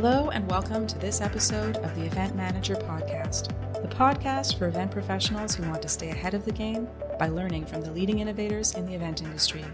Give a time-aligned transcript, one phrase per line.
[0.00, 3.48] Hello, and welcome to this episode of the Event Manager Podcast,
[3.82, 6.86] the podcast for event professionals who want to stay ahead of the game
[7.18, 9.64] by learning from the leading innovators in the event industry.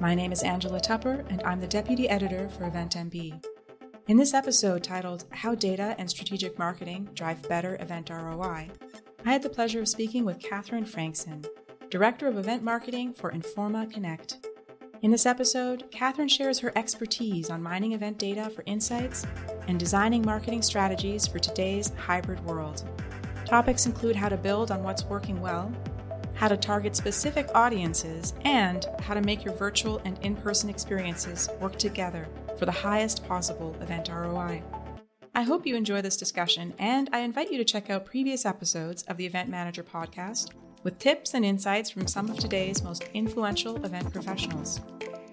[0.00, 3.40] My name is Angela Tupper, and I'm the Deputy Editor for EventMB.
[4.08, 8.68] In this episode titled How Data and Strategic Marketing Drive Better Event ROI,
[9.24, 11.44] I had the pleasure of speaking with Catherine Frankson,
[11.88, 14.44] Director of Event Marketing for Informa Connect.
[15.02, 19.26] In this episode, Catherine shares her expertise on mining event data for insights
[19.66, 22.84] and designing marketing strategies for today's hybrid world.
[23.44, 25.72] Topics include how to build on what's working well,
[26.34, 31.48] how to target specific audiences, and how to make your virtual and in person experiences
[31.60, 34.62] work together for the highest possible event ROI.
[35.34, 39.02] I hope you enjoy this discussion, and I invite you to check out previous episodes
[39.08, 40.50] of the Event Manager podcast
[40.82, 44.80] with tips and insights from some of today's most influential event professionals.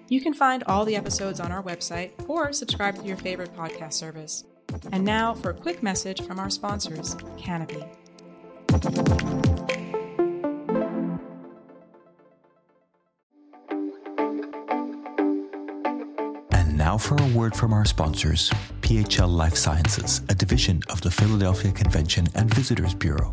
[0.08, 3.92] You can find all the episodes on our website or subscribe to your favorite podcast
[3.92, 4.44] service.
[4.92, 7.84] And now for a quick message from our sponsors, Canopy.
[16.52, 18.50] And now for a word from our sponsors.
[18.80, 23.32] PHL Life Sciences, a division of the Philadelphia Convention and Visitors Bureau.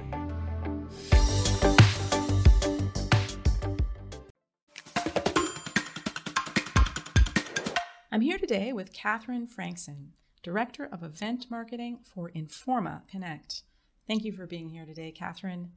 [8.81, 13.61] With Catherine Frankson, Director of Event Marketing for Informa Connect.
[14.07, 15.69] Thank you for being here today, Catherine.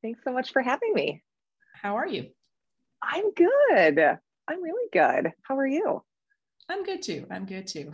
[0.00, 1.22] Thanks so much for having me.
[1.82, 2.28] How are you?
[3.02, 3.98] I'm good.
[4.48, 5.32] I'm really good.
[5.42, 6.02] How are you?
[6.70, 7.26] I'm good too.
[7.30, 7.92] I'm good too.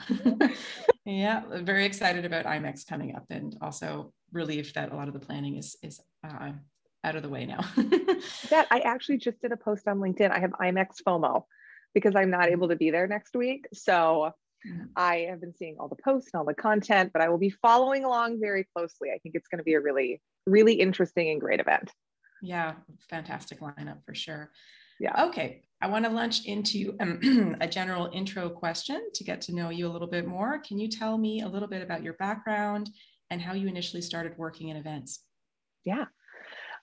[1.04, 5.18] yeah, very excited about IMEX coming up and also relieved that a lot of the
[5.18, 6.52] planning is is uh,
[7.02, 7.64] out of the way now.
[8.50, 10.30] that I actually just did a post on LinkedIn.
[10.30, 11.46] I have IMEX FOMO
[11.94, 13.66] because I'm not able to be there next week.
[13.72, 14.32] So
[14.66, 14.84] mm-hmm.
[14.96, 17.50] I have been seeing all the posts and all the content, but I will be
[17.50, 19.10] following along very closely.
[19.14, 21.90] I think it's going to be a really, really interesting and great event.
[22.42, 22.74] Yeah,
[23.08, 24.50] fantastic lineup for sure.
[24.98, 25.26] Yeah.
[25.26, 25.62] Okay.
[25.82, 29.86] I want to launch into um, a general intro question to get to know you
[29.86, 30.58] a little bit more.
[30.58, 32.90] Can you tell me a little bit about your background
[33.30, 35.20] and how you initially started working in events.
[35.84, 36.06] Yeah.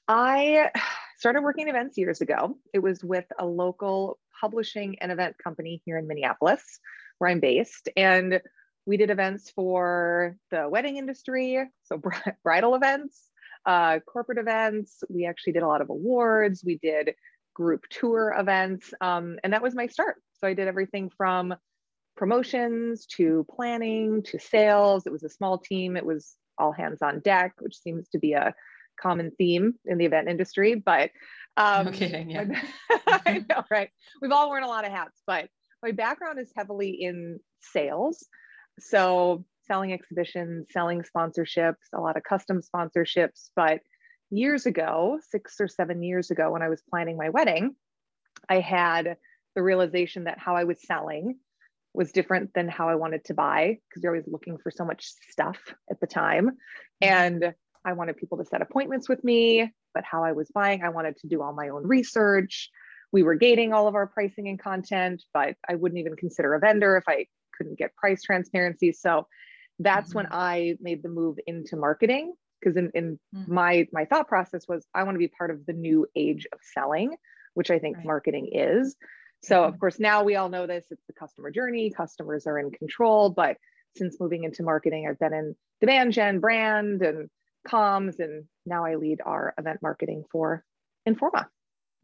[0.08, 0.72] I
[1.18, 2.58] started working in events years ago.
[2.74, 6.80] It was with a local publishing and event company here in Minneapolis,
[7.18, 7.90] where I'm based.
[7.96, 8.42] And
[8.86, 12.02] we did events for the wedding industry, so
[12.44, 13.30] bridal events,
[13.66, 15.04] uh, corporate events.
[15.10, 16.64] We actually did a lot of awards.
[16.66, 17.16] We did
[17.54, 18.94] group tour events.
[19.02, 20.22] Um, and that was my start.
[20.40, 21.56] So I did everything from
[22.16, 25.06] promotions to planning to sales.
[25.06, 25.98] It was a small team.
[25.98, 28.54] It was all hands on deck, which seems to be a
[29.02, 30.76] common theme in the event industry.
[30.76, 31.12] But
[31.56, 32.46] um, no kidding, yeah.
[33.08, 33.90] I know, right?
[34.22, 35.50] We've all worn a lot of hats, but
[35.84, 38.26] my background is heavily in sales.
[38.80, 43.50] So selling exhibitions, selling sponsorships, a lot of custom sponsorships.
[43.56, 43.82] But
[44.30, 47.76] years ago, six or seven years ago, when I was planning my wedding,
[48.50, 49.18] I had
[49.56, 51.38] the realization that how I was selling
[51.94, 55.14] was different than how I wanted to buy because you're always looking for so much
[55.32, 55.58] stuff
[55.90, 56.52] at the time.
[57.04, 57.14] Mm-hmm.
[57.14, 57.54] And
[57.88, 61.16] I wanted people to set appointments with me, but how I was buying, I wanted
[61.20, 62.70] to do all my own research.
[63.14, 66.60] We were gating all of our pricing and content, but I wouldn't even consider a
[66.60, 67.28] vendor if I
[67.58, 68.92] couldn't get price transparency.
[68.92, 69.26] So
[69.80, 70.18] that's mm-hmm.
[70.18, 73.54] when I made the move into marketing because in, in mm-hmm.
[73.54, 76.60] my my thought process was I want to be part of the new age of
[76.74, 77.16] selling,
[77.54, 78.06] which I think right.
[78.06, 78.98] marketing is.
[79.44, 79.80] So, of mm-hmm.
[79.80, 83.30] course, now we all know this it's the customer journey, customers are in control.
[83.30, 83.56] But
[83.96, 87.30] since moving into marketing, I've been in demand gen, brand, and
[87.68, 90.64] comms, and now I lead our event marketing for
[91.08, 91.48] Informa.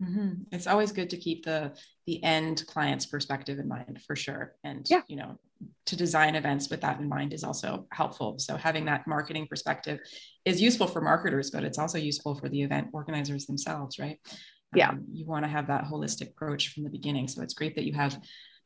[0.02, 0.44] Mm-hmm.
[0.52, 1.74] It's always good to keep the
[2.06, 5.02] the end client's perspective in mind for sure, and yeah.
[5.08, 5.40] you know
[5.86, 8.38] to design events with that in mind is also helpful.
[8.38, 10.00] So having that marketing perspective
[10.44, 14.20] is useful for marketers, but it's also useful for the event organizers themselves, right?
[14.76, 17.76] yeah um, you want to have that holistic approach from the beginning so it's great
[17.76, 18.20] that you have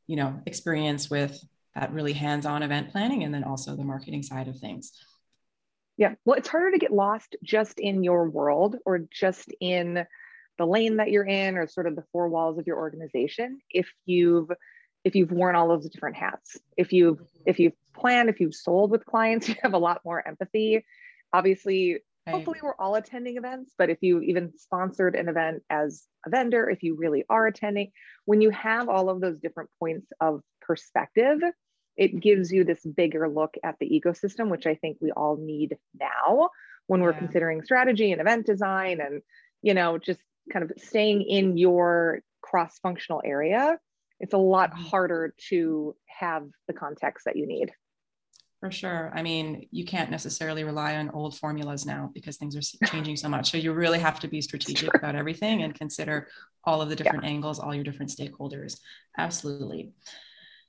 [0.07, 1.39] you know experience with
[1.75, 4.91] that really hands-on event planning and then also the marketing side of things
[5.97, 6.15] yeah.
[6.25, 10.05] Well it's harder to get lost just in your world or just in
[10.57, 13.87] the lane that you're in or sort of the four walls of your organization if
[14.05, 14.49] you've
[15.03, 16.57] if you've worn all of the different hats.
[16.75, 20.25] If you've if you've planned if you've sold with clients you have a lot more
[20.25, 20.85] empathy.
[21.33, 22.33] Obviously Right.
[22.33, 26.69] Hopefully, we're all attending events, but if you even sponsored an event as a vendor,
[26.69, 27.93] if you really are attending,
[28.25, 31.39] when you have all of those different points of perspective,
[31.97, 35.77] it gives you this bigger look at the ecosystem, which I think we all need
[35.99, 36.49] now
[36.85, 37.19] when we're yeah.
[37.19, 39.21] considering strategy and event design and,
[39.61, 40.19] you know, just
[40.53, 43.77] kind of staying in your cross functional area.
[44.19, 44.83] It's a lot mm-hmm.
[44.83, 47.71] harder to have the context that you need.
[48.59, 49.11] For sure.
[49.13, 53.29] I mean, you can't necessarily rely on old formulas now because things are changing so
[53.29, 53.51] much.
[53.51, 56.27] So you really have to be strategic about everything and consider
[56.63, 57.29] all of the different yeah.
[57.29, 58.79] angles, all your different stakeholders.
[59.17, 59.91] Absolutely.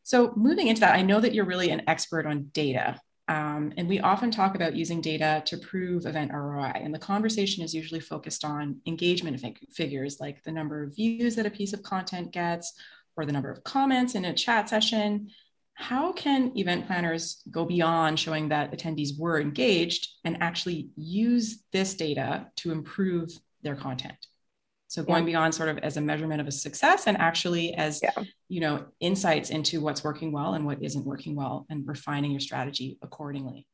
[0.09, 2.99] So moving into that, I know that you're really an expert on data.
[3.29, 6.73] Um, and we often talk about using data to prove event ROI.
[6.77, 11.37] And the conversation is usually focused on engagement fig- figures like the number of views
[11.37, 12.73] that a piece of content gets
[13.19, 15.29] or the number of comments in a chat session
[15.75, 21.95] how can event planners go beyond showing that attendees were engaged and actually use this
[21.95, 23.31] data to improve
[23.63, 24.17] their content?
[24.89, 25.33] So going yeah.
[25.33, 28.25] beyond sort of as a measurement of a success and actually as yeah.
[28.49, 32.41] You know insights into what's working well and what isn't working well and refining your
[32.41, 33.67] strategy accordingly.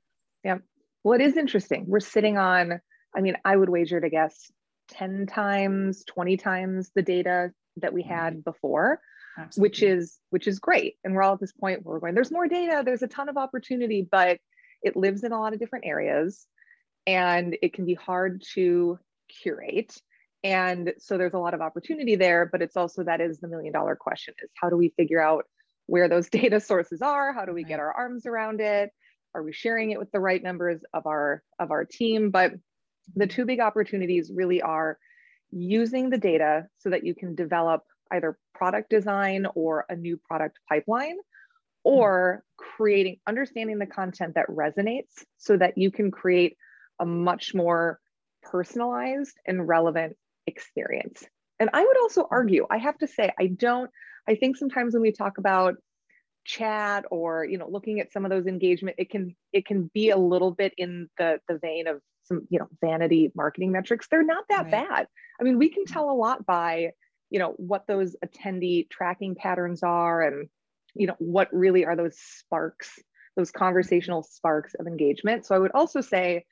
[0.42, 0.58] Yeah.
[1.02, 1.84] Well, it is interesting.
[1.86, 2.80] We're sitting on,
[3.14, 4.50] I mean, I would wager to guess
[4.88, 8.12] 10 times, 20 times the data that we mm-hmm.
[8.12, 9.00] had before.
[9.36, 9.68] Absolutely.
[9.68, 12.30] which is which is great and we're all at this point where we're going there's
[12.30, 14.38] more data there's a ton of opportunity but
[14.80, 16.46] it lives in a lot of different areas
[17.04, 18.96] and it can be hard to
[19.28, 20.00] curate
[20.44, 23.72] and so there's a lot of opportunity there but it's also that is the million
[23.72, 25.46] dollar question is how do we figure out
[25.86, 27.32] where those data sources are?
[27.32, 28.90] How do we get our arms around it?
[29.34, 32.30] Are we sharing it with the right members of our of our team?
[32.30, 32.52] But
[33.14, 34.98] the two big opportunities really are
[35.50, 37.82] using the data so that you can develop
[38.12, 41.18] either product design or a new product pipeline hmm.
[41.82, 46.56] or creating understanding the content that resonates so that you can create
[47.00, 47.98] a much more
[48.42, 51.24] personalized and relevant experience.
[51.60, 53.90] And i would also argue i have to say i don't
[54.28, 55.76] i think sometimes when we talk about
[56.44, 60.10] chat or you know looking at some of those engagement it can it can be
[60.10, 64.08] a little bit in the the vein of some you know vanity marketing metrics.
[64.08, 64.88] They're not that right.
[64.88, 65.06] bad.
[65.40, 65.92] I mean we can mm-hmm.
[65.92, 66.90] tell a lot by
[67.30, 70.48] you know what those attendee tracking patterns are and
[70.94, 72.98] you know what really are those sparks
[73.36, 75.44] those conversational sparks of engagement.
[75.46, 76.44] So i would also say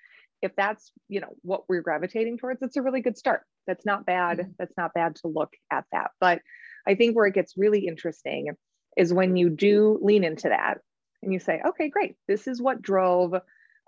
[0.43, 3.43] if that's you know what we're gravitating towards it's a really good start.
[3.67, 4.39] That's not bad.
[4.39, 4.51] Mm-hmm.
[4.59, 6.11] that's not bad to look at that.
[6.21, 6.41] But
[6.87, 8.51] i think where it gets really interesting
[8.97, 10.79] is when you do lean into that
[11.23, 12.17] and you say okay great.
[12.29, 13.35] This is what drove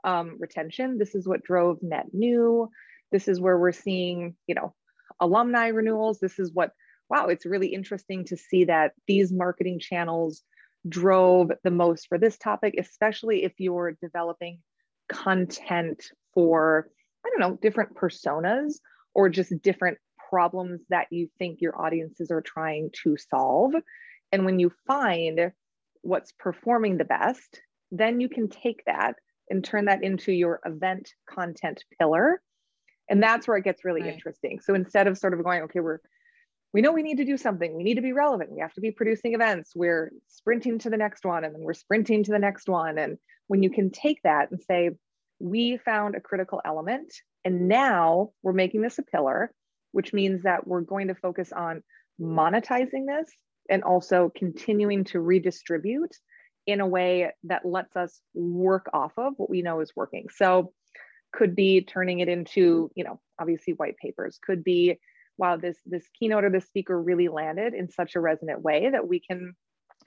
[0.04, 0.98] um, retention.
[0.98, 2.70] This is what drove net new.
[3.10, 4.74] This is where we're seeing you know
[5.20, 6.20] alumni renewals.
[6.20, 6.72] This is what,
[7.08, 10.42] wow, it's really interesting to see that these marketing channels
[10.88, 14.60] drove the most for this topic, especially if you're developing
[15.08, 16.88] content for,
[17.24, 18.74] I don't know, different personas
[19.14, 19.98] or just different
[20.28, 23.72] problems that you think your audiences are trying to solve.
[24.32, 25.52] And when you find
[26.02, 27.60] what's performing the best,
[27.90, 29.14] then you can take that
[29.50, 32.40] and turn that into your event content pillar.
[33.08, 34.12] And that's where it gets really right.
[34.12, 34.60] interesting.
[34.60, 36.00] So instead of sort of going okay we're
[36.72, 37.76] we know we need to do something.
[37.76, 38.50] We need to be relevant.
[38.50, 39.72] We have to be producing events.
[39.76, 42.98] We're sprinting to the next one and then we're sprinting to the next one.
[42.98, 43.16] And
[43.46, 44.90] when you can take that and say
[45.38, 47.12] we found a critical element
[47.44, 49.52] and now we're making this a pillar
[49.92, 51.82] which means that we're going to focus on
[52.20, 53.30] monetizing this
[53.70, 56.14] and also continuing to redistribute
[56.66, 60.26] in a way that lets us work off of what we know is working.
[60.34, 60.72] So
[61.32, 64.38] could be turning it into you know obviously white papers.
[64.44, 64.98] Could be
[65.36, 69.06] wow this this keynote or this speaker really landed in such a resonant way that
[69.06, 69.54] we can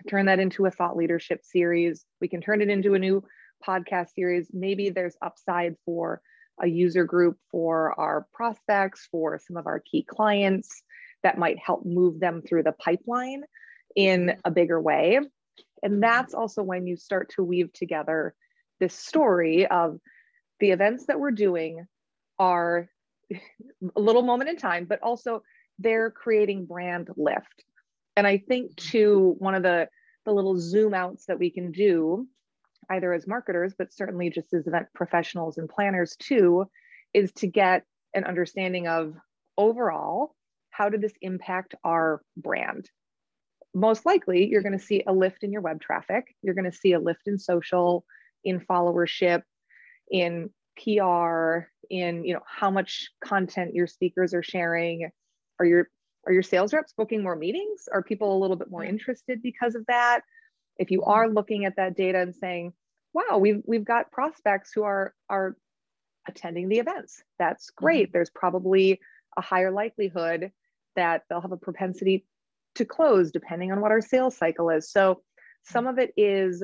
[0.09, 2.05] turn that into a thought leadership series.
[2.21, 3.23] We can turn it into a new
[3.65, 6.21] podcast series maybe there's upside for
[6.61, 10.81] a user group for our prospects for some of our key clients
[11.23, 13.43] that might help move them through the pipeline
[13.95, 15.19] in a bigger way
[15.83, 18.33] and that's also when you start to weave together
[18.79, 19.99] this story of
[20.59, 21.85] the events that we're doing
[22.39, 22.89] are
[23.31, 25.43] a little moment in time, but also
[25.79, 27.63] they're creating brand lift.
[28.15, 29.89] And I think too, one of the,
[30.25, 32.27] the little zoom outs that we can do,
[32.89, 36.65] either as marketers, but certainly just as event professionals and planners too,
[37.13, 39.15] is to get an understanding of
[39.57, 40.35] overall,
[40.69, 42.89] how did this impact our brand?
[43.73, 46.35] Most likely, you're going to see a lift in your web traffic.
[46.41, 48.05] You're going to see a lift in social,
[48.43, 49.43] in followership,
[50.09, 55.09] in PR, in you know how much content your speakers are sharing.
[55.59, 55.89] Are your
[56.25, 57.87] are your sales reps booking more meetings?
[57.91, 60.21] Are people a little bit more interested because of that?
[60.79, 62.73] If you are looking at that data and saying,
[63.13, 65.55] "Wow, we've we've got prospects who are are
[66.27, 67.23] attending the events.
[67.39, 68.07] That's great.
[68.07, 68.11] Mm-hmm.
[68.13, 68.99] There's probably
[69.37, 70.51] a higher likelihood
[70.95, 72.25] that they'll have a propensity
[72.75, 74.91] to close depending on what our sales cycle is.
[74.91, 75.21] So
[75.63, 76.63] some of it is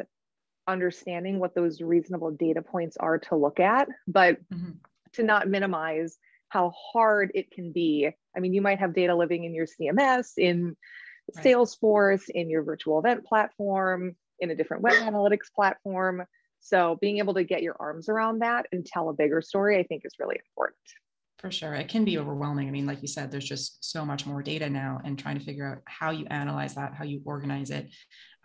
[0.68, 4.72] understanding what those reasonable data points are to look at, but mm-hmm.
[5.14, 6.18] to not minimize
[6.50, 8.10] how hard it can be.
[8.36, 10.76] I mean, you might have data living in your CMS, in
[11.36, 11.46] right.
[11.46, 16.24] Salesforce, in your virtual event platform, in a different web analytics platform.
[16.60, 19.84] So being able to get your arms around that and tell a bigger story, I
[19.84, 20.80] think is really important.
[21.44, 21.74] For sure.
[21.74, 22.70] It can be overwhelming.
[22.70, 25.44] I mean, like you said, there's just so much more data now, and trying to
[25.44, 27.90] figure out how you analyze that, how you organize it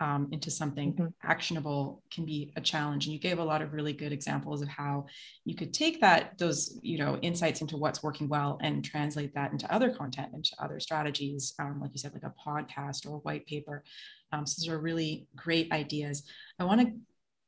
[0.00, 1.06] um, into something mm-hmm.
[1.22, 3.06] actionable can be a challenge.
[3.06, 5.06] And you gave a lot of really good examples of how
[5.44, 9.52] you could take that, those, you know, insights into what's working well and translate that
[9.52, 13.18] into other content, into other strategies, um, like you said, like a podcast or a
[13.18, 13.84] white paper.
[14.32, 16.24] Um, so those are really great ideas.
[16.58, 16.92] I want to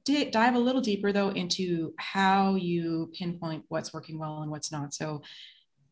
[0.05, 4.73] d- dive a little deeper though into how you pinpoint what's working well and what's
[4.73, 4.95] not.
[4.95, 5.23] So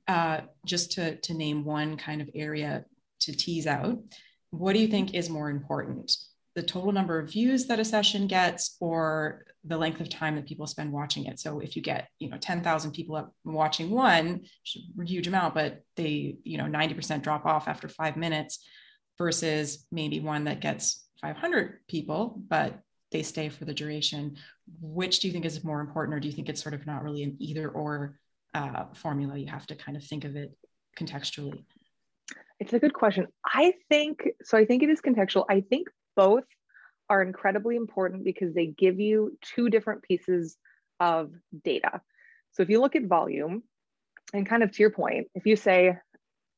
[0.06, 2.84] uh, just to, to name one kind of area
[3.20, 3.98] to tease out,
[4.50, 6.16] what do you think is more important?
[6.54, 10.46] The total number of views that a session gets or the length of time that
[10.46, 11.38] people spend watching it.
[11.38, 16.38] So if you get, you know, 10,000 people up watching one, huge amount, but they,
[16.44, 18.66] you know, 90% drop off after five minutes
[19.18, 24.36] versus maybe one that gets 500 people, but they stay for the duration.
[24.80, 27.02] Which do you think is more important or do you think it's sort of not
[27.02, 28.18] really an either or
[28.54, 29.36] uh, formula?
[29.36, 30.56] You have to kind of think of it
[30.96, 31.64] contextually.
[32.60, 33.28] It's a good question.
[33.46, 35.44] I think so i think it is contextual.
[35.48, 36.44] I think both
[37.08, 40.56] are incredibly important because they give you two different pieces
[41.00, 41.32] of
[41.64, 42.00] data.
[42.52, 43.62] So if you look at volume
[44.34, 45.96] and kind of to your point if you say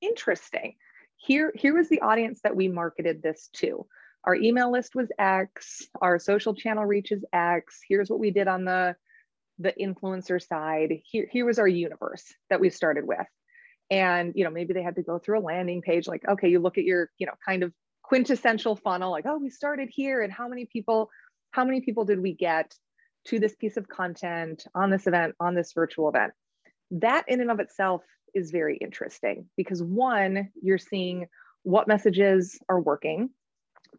[0.00, 0.74] interesting.
[1.16, 3.86] Here here was the audience that we marketed this to
[4.24, 7.80] our email list was X, our social channel reach is X.
[7.88, 8.94] Here's what we did on the,
[9.58, 11.00] the influencer side.
[11.04, 13.26] Here, here was our universe that we started with.
[13.90, 16.60] And, you know, maybe they had to go through a landing page, like, okay, you
[16.60, 17.72] look at your, you know, kind of
[18.02, 21.10] quintessential funnel, like, oh, we started here and how many people,
[21.50, 22.74] how many people did we get
[23.26, 26.32] to this piece of content on this event, on this virtual event?
[26.92, 28.02] That in and of itself
[28.34, 31.26] is very interesting because one, you're seeing
[31.62, 33.30] what messages are working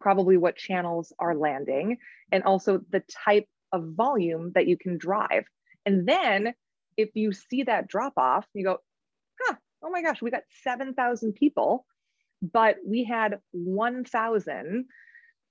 [0.02, 1.98] probably what channels are landing,
[2.32, 5.44] and also the type of volume that you can drive.
[5.86, 6.54] And then
[6.96, 8.78] if you see that drop off, you go,
[9.40, 11.86] huh, oh my gosh, we got 7,000 people,
[12.42, 14.84] but we had 1,000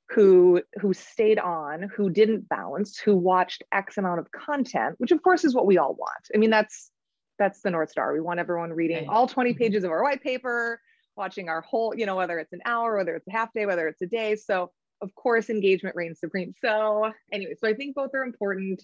[0.09, 5.23] who who stayed on who didn't bounce who watched x amount of content which of
[5.23, 6.91] course is what we all want i mean that's
[7.39, 9.57] that's the north star we want everyone reading all 20 mm-hmm.
[9.57, 10.81] pages of our white paper
[11.21, 13.87] watching our whole, you know, whether it's an hour, whether it's a half day, whether
[13.87, 14.35] it's a day.
[14.35, 16.53] So of course, engagement reigns supreme.
[16.59, 18.81] So anyway, so I think both are important.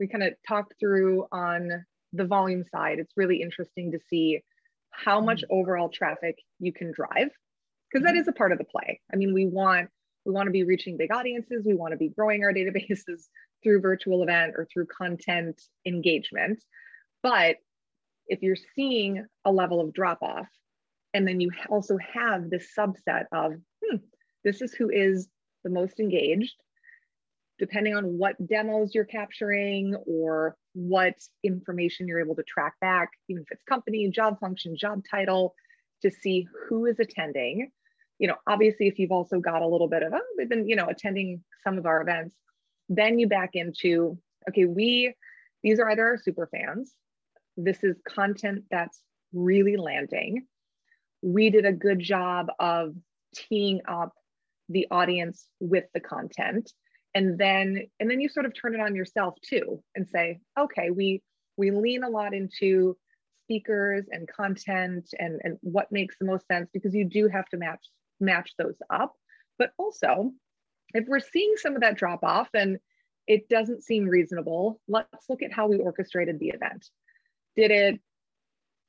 [0.00, 2.98] We kind of talked through on the volume side.
[2.98, 4.40] It's really interesting to see
[4.90, 5.58] how much mm-hmm.
[5.58, 7.30] overall traffic you can drive
[7.90, 8.28] because that mm-hmm.
[8.28, 9.00] a part of the play.
[9.12, 9.88] I mean, we want
[10.24, 11.62] we want to be reaching big audiences.
[11.64, 13.28] We want to be growing our databases
[13.62, 16.62] through virtual event or through content engagement.
[17.22, 17.56] But
[18.28, 20.48] if you're seeing a level of drop off
[21.16, 23.96] and then you also have this subset of, hmm,
[24.44, 25.26] this is who is
[25.64, 26.54] the most engaged,
[27.58, 33.42] depending on what demos you're capturing or what information you're able to track back, even
[33.42, 35.54] if it's company, job function, job title,
[36.02, 37.70] to see who is attending.
[38.18, 40.76] You know, obviously, if you've also got a little bit of, oh, they've been, you
[40.76, 42.36] know, attending some of our events,
[42.90, 44.18] then you back into,
[44.50, 45.14] okay, we,
[45.62, 46.92] these are either our super fans.
[47.56, 49.00] This is content that's
[49.32, 50.46] really landing
[51.22, 52.94] we did a good job of
[53.34, 54.12] teeing up
[54.68, 56.72] the audience with the content.
[57.14, 60.90] And then and then you sort of turn it on yourself too and say okay
[60.90, 61.22] we
[61.56, 62.96] we lean a lot into
[63.44, 67.56] speakers and content and and what makes the most sense because you do have to
[67.56, 67.84] match
[68.20, 69.14] match those up.
[69.58, 70.32] But also
[70.94, 72.78] if we're seeing some of that drop off and
[73.26, 76.86] it doesn't seem reasonable let's look at how we orchestrated the event.
[77.56, 78.00] Did it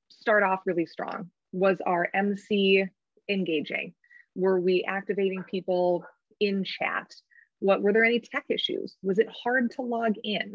[0.10, 2.86] start off really strong was our MC
[3.30, 3.94] engaging?
[4.36, 6.06] Were we activating people
[6.40, 7.14] in chat?
[7.60, 8.96] What were there any tech issues?
[9.02, 10.54] Was it hard to log in?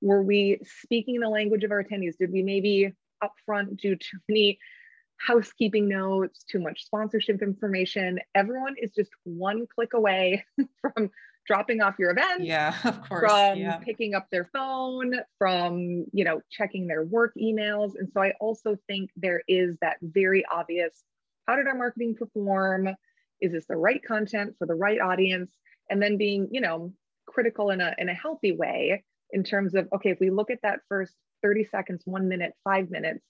[0.00, 2.16] Were we speaking the language of our attendees?
[2.16, 2.92] Did we maybe
[3.22, 4.58] upfront do too many
[5.18, 8.18] housekeeping notes, too much sponsorship information?
[8.34, 10.44] Everyone is just one click away
[10.80, 11.10] from
[11.46, 13.78] dropping off your event yeah of course from yeah.
[13.78, 18.76] picking up their phone from you know checking their work emails and so i also
[18.86, 21.04] think there is that very obvious
[21.46, 22.86] how did our marketing perform
[23.40, 25.50] is this the right content for the right audience
[25.88, 26.92] and then being you know
[27.24, 30.62] critical in a in a healthy way in terms of okay, if we look at
[30.62, 33.24] that first 30 seconds, one minute, five minutes,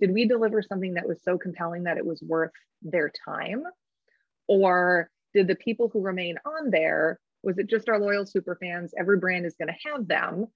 [0.00, 2.52] did we deliver something that was so compelling that it was worth
[2.82, 3.62] their time?
[4.48, 8.92] Or did the people who remain on there, was it just our loyal super fans?
[8.98, 10.46] Every brand is going to have them.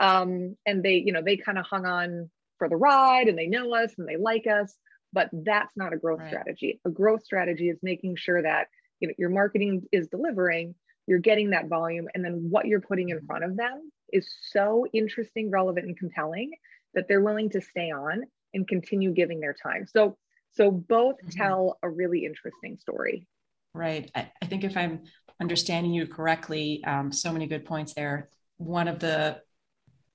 [0.00, 3.46] Um, and they, you know, they kind of hung on for the ride and they
[3.46, 4.74] know us and they like us,
[5.12, 6.28] but that's not a growth right.
[6.28, 6.80] strategy.
[6.84, 8.68] A growth strategy is making sure that
[9.00, 10.74] you know your marketing is delivering,
[11.06, 13.26] you're getting that volume, and then what you're putting in mm-hmm.
[13.26, 16.52] front of them is so interesting, relevant, and compelling
[16.94, 18.22] that they're willing to stay on
[18.54, 19.86] and continue giving their time.
[19.86, 20.16] So
[20.52, 21.30] so both mm-hmm.
[21.30, 23.26] tell a really interesting story.
[23.74, 24.10] Right.
[24.14, 25.02] I, I, think if I'm
[25.40, 28.28] understanding you correctly, um, so many good points there.
[28.56, 29.40] One of the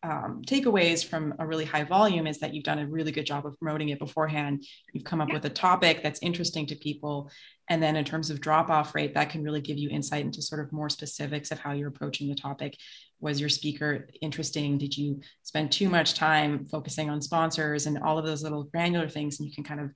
[0.02, 3.46] um, takeaways from a really high volume is that you've done a really good job
[3.46, 4.64] of promoting it beforehand.
[4.94, 5.36] You've come up yeah.
[5.36, 7.30] with a topic that's interesting to people.
[7.70, 10.42] And then in terms of drop off rate, that can really give you insight into
[10.42, 12.76] sort of more specifics of how you're approaching the topic.
[13.20, 14.78] Was your speaker interesting?
[14.78, 19.08] Did you spend too much time focusing on sponsors and all of those little granular
[19.08, 19.40] things?
[19.40, 19.92] And you can kind of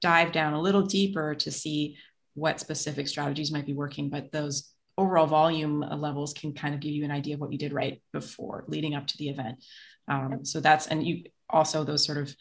[0.00, 1.96] dive down a little deeper to see
[2.34, 4.08] what specific strategies might be working.
[4.08, 7.58] But those overall volume levels can kind of give you an idea of what you
[7.58, 9.62] did right before leading up to the event.
[10.08, 12.34] Um, so that's, and you also those sort of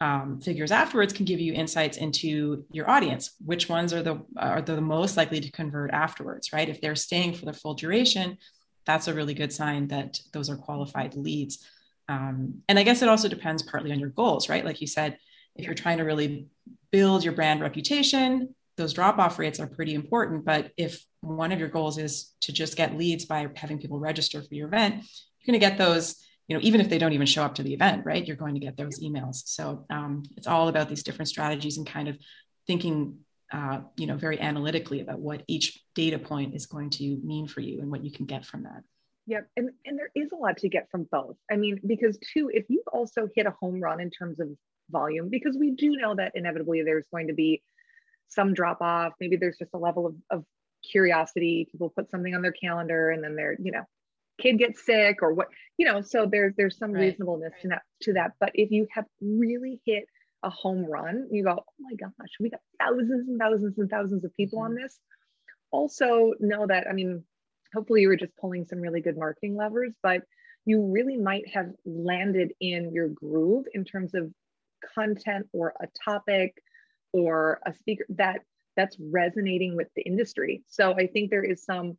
[0.00, 3.32] um, figures afterwards can give you insights into your audience.
[3.44, 6.68] Which ones are the are the most likely to convert afterwards, right?
[6.68, 8.38] If they're staying for the full duration,
[8.86, 11.66] that's a really good sign that those are qualified leads.
[12.08, 14.64] Um, and I guess it also depends partly on your goals, right?
[14.64, 15.18] Like you said,
[15.56, 16.46] if you're trying to really
[16.90, 20.44] build your brand reputation, those drop off rates are pretty important.
[20.44, 24.40] But if one of your goals is to just get leads by having people register
[24.40, 27.26] for your event, you're going to get those, you know, even if they don't even
[27.26, 28.26] show up to the event, right?
[28.26, 29.42] You're going to get those emails.
[29.46, 32.18] So um, it's all about these different strategies and kind of
[32.66, 33.18] thinking,
[33.52, 37.60] uh, you know, very analytically about what each data point is going to mean for
[37.60, 38.82] you and what you can get from that.
[39.26, 39.46] Yep.
[39.58, 41.36] And, and there is a lot to get from both.
[41.50, 44.48] I mean, because two, if you've also hit a home run in terms of
[44.90, 47.62] volume, because we do know that inevitably there's going to be
[48.28, 49.12] some drop off.
[49.20, 50.44] Maybe there's just a level of, of
[50.82, 51.68] curiosity.
[51.70, 53.84] People put something on their calendar and then they're, you know,
[54.40, 57.02] kid gets sick or what, you know, so there's there's some right.
[57.02, 58.32] reasonableness to that to that.
[58.40, 60.04] But if you have really hit
[60.42, 64.24] a home run, you go, oh my gosh, we got thousands and thousands and thousands
[64.24, 64.72] of people mm-hmm.
[64.72, 64.98] on this.
[65.70, 67.24] Also know that, I mean,
[67.74, 70.22] hopefully you were just pulling some really good marketing levers, but
[70.64, 74.30] you really might have landed in your groove in terms of
[74.94, 76.54] content or a topic
[77.12, 78.40] or a speaker that
[78.76, 80.62] that's resonating with the industry.
[80.68, 81.98] So I think there is some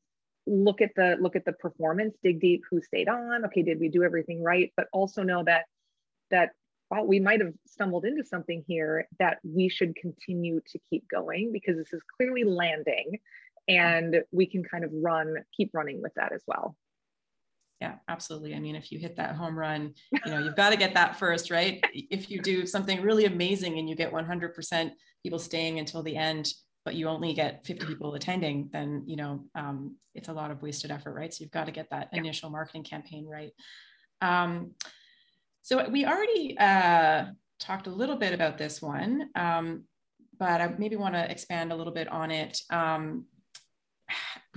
[0.50, 3.46] look at the look at the performance, dig deep, who stayed on.
[3.46, 4.72] Okay, did we do everything right?
[4.76, 5.66] But also know that
[6.32, 6.52] that
[6.90, 11.52] wow, we might have stumbled into something here that we should continue to keep going
[11.52, 13.20] because this is clearly landing
[13.68, 16.76] and we can kind of run, keep running with that as well
[17.82, 20.78] yeah absolutely i mean if you hit that home run you know you've got to
[20.78, 24.92] get that first right if you do something really amazing and you get 100%
[25.24, 26.52] people staying until the end
[26.86, 30.62] but you only get 50 people attending then you know um, it's a lot of
[30.62, 32.20] wasted effort right so you've got to get that yeah.
[32.20, 33.52] initial marketing campaign right
[34.22, 34.72] um,
[35.62, 37.26] so we already uh,
[37.60, 39.84] talked a little bit about this one um,
[40.38, 43.26] but i maybe want to expand a little bit on it um,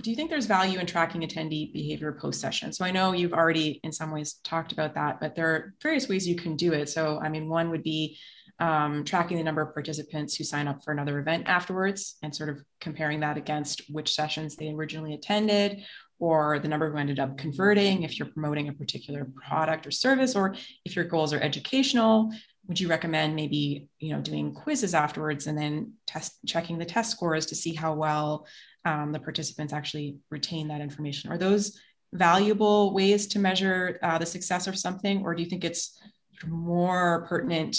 [0.01, 2.73] do you think there's value in tracking attendee behavior post session?
[2.73, 6.09] So I know you've already in some ways talked about that, but there are various
[6.09, 6.89] ways you can do it.
[6.89, 8.17] So I mean, one would be
[8.59, 12.49] um, tracking the number of participants who sign up for another event afterwards and sort
[12.49, 15.83] of comparing that against which sessions they originally attended
[16.19, 20.35] or the number who ended up converting if you're promoting a particular product or service
[20.35, 22.31] or if your goals are educational
[22.67, 27.11] would you recommend maybe you know doing quizzes afterwards and then test checking the test
[27.11, 28.45] scores to see how well
[28.85, 31.31] um, the participants actually retain that information.
[31.31, 31.79] Are those
[32.13, 35.99] valuable ways to measure uh, the success of something, or do you think it's
[36.45, 37.77] more pertinent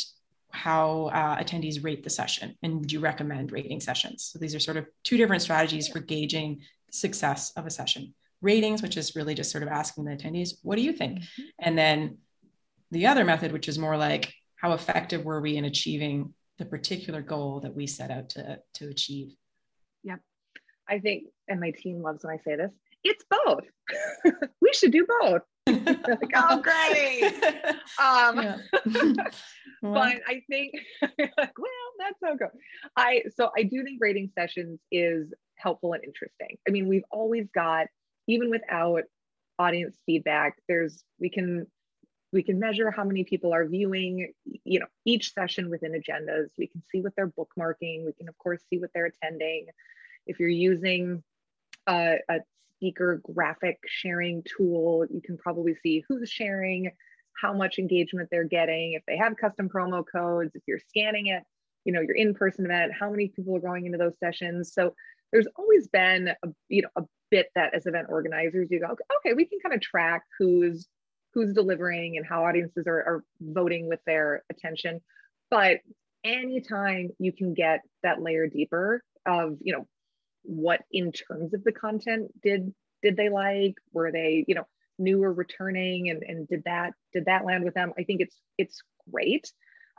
[0.54, 2.56] how uh, attendees rate the session?
[2.62, 4.30] And would you recommend rating sessions?
[4.32, 8.14] So these are sort of two different strategies for gauging success of a session.
[8.40, 11.20] Ratings, which is really just sort of asking the attendees, what do you think?
[11.20, 11.42] Mm-hmm.
[11.58, 12.18] And then
[12.92, 17.20] the other method, which is more like how effective were we in achieving the particular
[17.20, 19.34] goal that we set out to, to achieve?
[20.04, 20.20] Yep.
[20.88, 22.70] I think, and my team loves when I say this,
[23.02, 23.64] it's both.
[24.60, 25.42] we should do both.
[25.66, 27.24] like, oh, great.
[27.98, 28.60] Um,
[29.92, 30.18] but mm-hmm.
[30.26, 32.48] I think, like, well, that's so good.
[32.96, 36.56] I so I do think rating sessions is helpful and interesting.
[36.66, 37.86] I mean, we've always got,
[38.26, 39.02] even without
[39.58, 41.66] audience feedback, there's we can
[42.32, 44.32] we can measure how many people are viewing
[44.64, 48.36] you know each session within agendas we can see what they're bookmarking we can of
[48.38, 49.66] course see what they're attending
[50.26, 51.22] if you're using
[51.86, 52.38] a, a
[52.84, 55.06] speaker graphic sharing tool.
[55.10, 56.90] You can probably see who's sharing,
[57.40, 61.42] how much engagement they're getting, if they have custom promo codes, if you're scanning it,
[61.84, 64.72] you know, your in-person event, how many people are going into those sessions.
[64.72, 64.94] So
[65.32, 69.34] there's always been a, you know, a bit that as event organizers, you go, okay,
[69.34, 70.88] we can kind of track who's
[71.32, 75.00] who's delivering and how audiences are, are voting with their attention.
[75.50, 75.78] But
[76.22, 79.86] anytime you can get that layer deeper of, you know,
[80.44, 83.74] what in terms of the content did did they like?
[83.92, 84.66] Were they, you know,
[84.98, 87.92] new or returning and, and did that did that land with them?
[87.98, 89.50] I think it's it's great.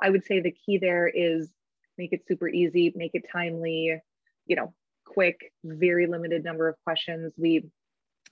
[0.02, 1.50] I would say the key there is
[1.98, 4.00] make it super easy, make it timely,
[4.46, 4.74] you know,
[5.06, 7.34] quick, very limited number of questions.
[7.38, 7.70] We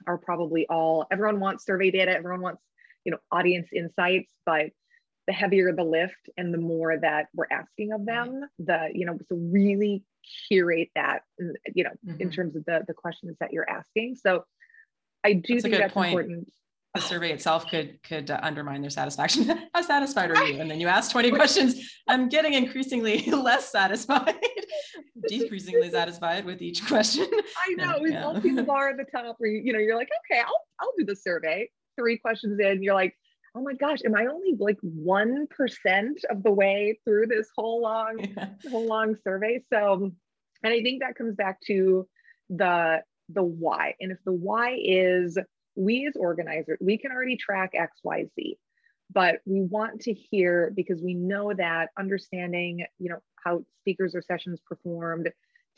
[0.08, 2.62] are probably all everyone wants survey data, everyone wants
[3.06, 4.68] you know audience insights but
[5.28, 9.18] the heavier the lift and the more that we're asking of them the you know
[9.30, 10.04] so really
[10.48, 11.24] curate that
[11.74, 12.22] you know mm-hmm.
[12.22, 14.44] in terms of the the questions that you're asking so
[15.24, 16.12] i do that's think that's point.
[16.12, 16.48] important
[16.94, 20.80] the survey itself could could uh, undermine their satisfaction how satisfied are you and then
[20.80, 21.76] you ask 20 questions
[22.08, 24.36] i'm getting increasingly less satisfied
[25.30, 27.28] decreasingly satisfied with each question
[27.68, 28.26] i know we've yeah.
[28.26, 30.62] all seen the bar at the top where you, you know you're like okay i'll
[30.80, 33.16] i'll do the survey three questions in, you're like,
[33.56, 35.48] oh my gosh, am I only like 1%
[36.30, 38.50] of the way through this whole long, yeah.
[38.70, 39.64] whole long survey?
[39.72, 40.12] So,
[40.64, 42.08] and I think that comes back to
[42.50, 43.02] the
[43.34, 43.96] the why.
[44.00, 45.38] And if the why is
[45.76, 48.58] we as organizers, we can already track X, Y, Z,
[49.12, 54.22] but we want to hear because we know that understanding, you know, how speakers or
[54.22, 55.30] sessions performed,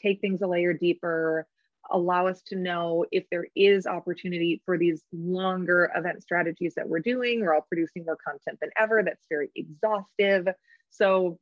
[0.01, 1.47] take things a layer deeper,
[1.91, 6.99] allow us to know if there is opportunity for these longer event strategies that we're
[6.99, 7.41] doing.
[7.41, 9.03] We're all producing more content than ever.
[9.03, 10.47] That's very exhaustive.
[10.89, 11.37] So,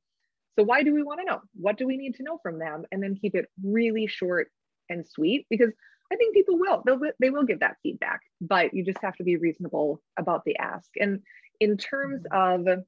[0.57, 1.41] so why do we want to know?
[1.55, 2.83] What do we need to know from them?
[2.91, 4.49] And then keep it really short
[4.89, 5.71] and sweet because
[6.13, 6.83] I think people will.
[6.85, 10.55] They'll, they will give that feedback, but you just have to be reasonable about the
[10.57, 10.89] ask.
[10.99, 11.21] And
[11.59, 12.67] in terms mm-hmm.
[12.67, 12.83] of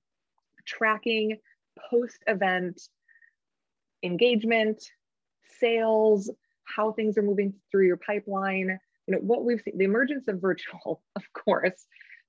[0.65, 1.37] tracking
[1.89, 2.79] post event
[4.03, 4.83] engagement,
[5.59, 6.29] sales,
[6.63, 8.79] how things are moving through your pipeline.
[9.07, 11.85] You know, what we've seen, the emergence of virtual, of course,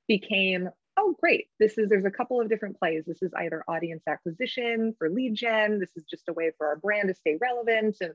[0.09, 1.47] became, oh, great.
[1.59, 3.05] This is, there's a couple of different plays.
[3.07, 5.79] This is either audience acquisition for lead gen.
[5.79, 7.97] This is just a way for our brand to stay relevant.
[8.01, 8.15] And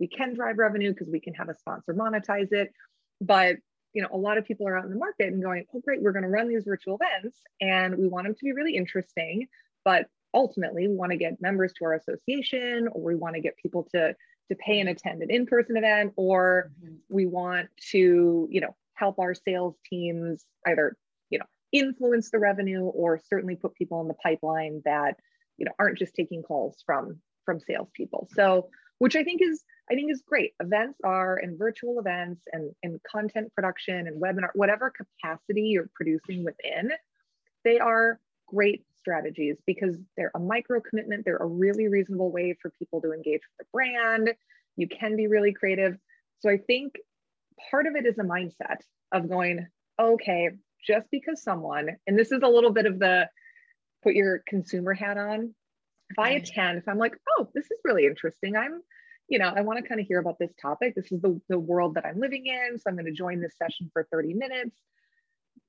[0.00, 2.72] we can drive revenue because we can have a sponsor monetize it.
[3.20, 3.56] But
[3.92, 6.02] you know, a lot of people are out in the market and going, oh, great,
[6.02, 9.46] we're going to run these virtual events and we want them to be really interesting.
[9.84, 13.56] But ultimately, we want to get members to our association or we want to get
[13.56, 14.14] people to
[14.48, 16.94] to pay and attend an in-person event or mm-hmm.
[17.08, 20.96] we want to you know help our sales teams either
[21.30, 25.16] you know influence the revenue or certainly put people in the pipeline that
[25.58, 28.68] you know aren't just taking calls from from salespeople so
[29.02, 33.00] which i think is i think is great events are and virtual events and and
[33.02, 36.90] content production and webinar whatever capacity you're producing within
[37.64, 41.24] they are great strategies because they're a micro commitment.
[41.24, 44.30] They're a really reasonable way for people to engage with the brand.
[44.76, 45.96] You can be really creative.
[46.40, 46.94] So I think
[47.70, 48.78] part of it is a mindset
[49.12, 49.66] of going,
[50.00, 50.50] okay,
[50.86, 53.28] just because someone, and this is a little bit of the
[54.02, 55.54] put your consumer hat on.
[56.12, 58.82] If I attend, if I'm like, oh, this is really interesting, I'm,
[59.28, 60.94] you know, I want to kind of hear about this topic.
[60.94, 62.78] This is the, the world that I'm living in.
[62.78, 64.76] So I'm going to join this session for 30 minutes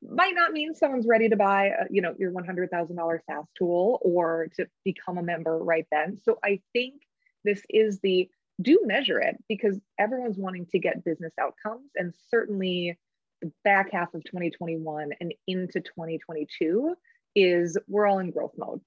[0.10, 4.48] might not mean someone's ready to buy, a, you know, your $100,000 SaaS tool or
[4.56, 6.20] to become a member right then.
[6.24, 7.02] So I think
[7.44, 8.30] this is the
[8.62, 12.98] do measure it because everyone's wanting to get business outcomes and certainly
[13.42, 16.96] the back half of 2021 and into 2022
[17.36, 18.80] is we're all in growth mode.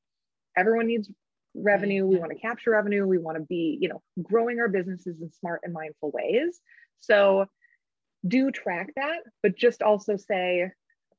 [0.57, 1.11] Everyone needs
[1.57, 2.07] revenue.
[2.07, 3.07] We want to capture revenue.
[3.07, 6.61] We want to be, you know, growing our businesses in smart and mindful ways.
[7.01, 7.47] So
[8.27, 10.71] do track that, but just also say,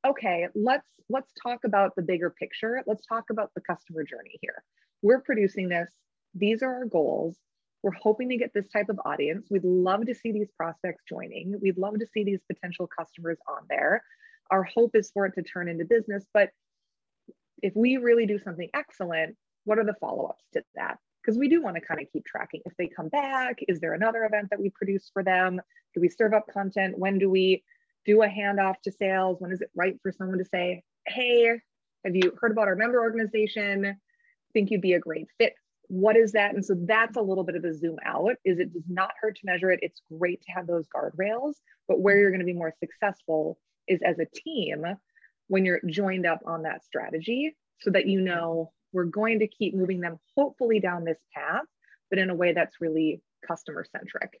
[0.06, 2.82] okay, let's let's talk about the bigger picture.
[2.86, 4.62] Let's talk about the customer journey here.
[5.02, 5.90] We're producing this.
[6.34, 7.36] These are our goals.
[7.82, 9.46] We're hoping to get this type of audience.
[9.50, 11.58] We'd love to see these prospects joining.
[11.60, 14.02] We'd love to see these potential customers on there.
[14.50, 16.50] Our hope is for it to turn into business, but
[17.62, 19.36] if we really do something excellent,
[19.68, 20.98] what are the follow-ups to that?
[21.22, 22.62] Because we do want to kind of keep tracking.
[22.64, 25.60] If they come back, is there another event that we produce for them?
[25.94, 26.98] Do we serve up content?
[26.98, 27.62] When do we
[28.06, 29.36] do a handoff to sales?
[29.40, 31.60] When is it right for someone to say, hey,
[32.04, 33.98] have you heard about our member organization?
[34.54, 35.52] Think you'd be a great fit.
[35.88, 36.54] What is that?
[36.54, 39.36] And so that's a little bit of the zoom out is it does not hurt
[39.36, 39.80] to measure it.
[39.82, 41.54] It's great to have those guardrails,
[41.86, 42.20] but where mm-hmm.
[42.22, 44.84] you're going to be more successful is as a team
[45.48, 48.34] when you're joined up on that strategy so that you mm-hmm.
[48.34, 51.64] know we're going to keep moving them hopefully down this path,
[52.10, 54.40] but in a way that's really customer centric.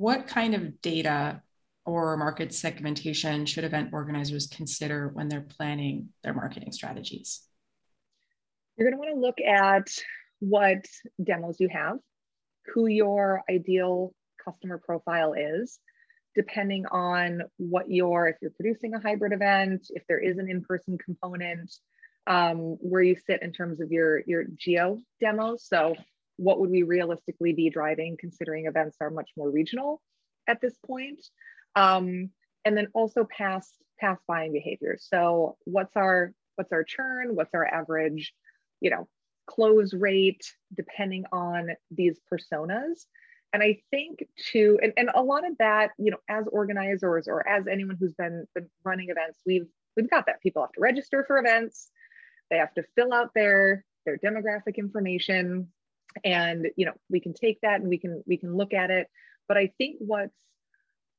[0.00, 1.42] what kind of data
[1.84, 7.42] or market segmentation should event organizers consider when they're planning their marketing strategies?
[8.78, 9.88] You're going to want to look at
[10.38, 10.86] what
[11.22, 11.98] demos you have,
[12.72, 15.78] who your ideal customer profile is,
[16.34, 20.62] depending on what your, if you're producing a hybrid event, if there is an in
[20.62, 21.74] person component,
[22.26, 25.66] um, where you sit in terms of your, your geo demos.
[25.68, 25.94] So
[26.40, 30.00] what would we realistically be driving considering events are much more regional
[30.48, 31.20] at this point?
[31.76, 32.30] Um,
[32.64, 34.96] and then also past past buying behavior.
[34.98, 37.34] So what's our what's our churn?
[37.34, 38.32] What's our average
[38.80, 39.08] you know
[39.46, 43.04] close rate depending on these personas?
[43.52, 47.46] And i think too and, and a lot of that you know as organizers or
[47.48, 50.40] as anyone who's been, been running events we've we've got that.
[50.40, 51.90] People have to register for events.
[52.50, 55.68] They have to fill out their their demographic information
[56.24, 59.08] and you know we can take that and we can we can look at it.
[59.48, 60.36] But i think what's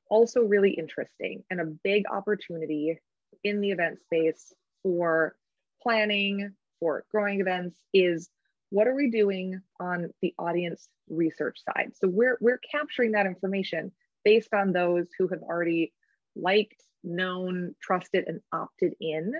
[0.10, 3.00] also really interesting and a big opportunity
[3.44, 5.36] in the event space for
[5.82, 8.30] planning for growing events is
[8.70, 11.92] what are we doing on the audience research side?
[11.96, 13.92] So we're we're capturing that information
[14.24, 15.94] based on those who have already
[16.36, 19.34] liked known trusted and opted in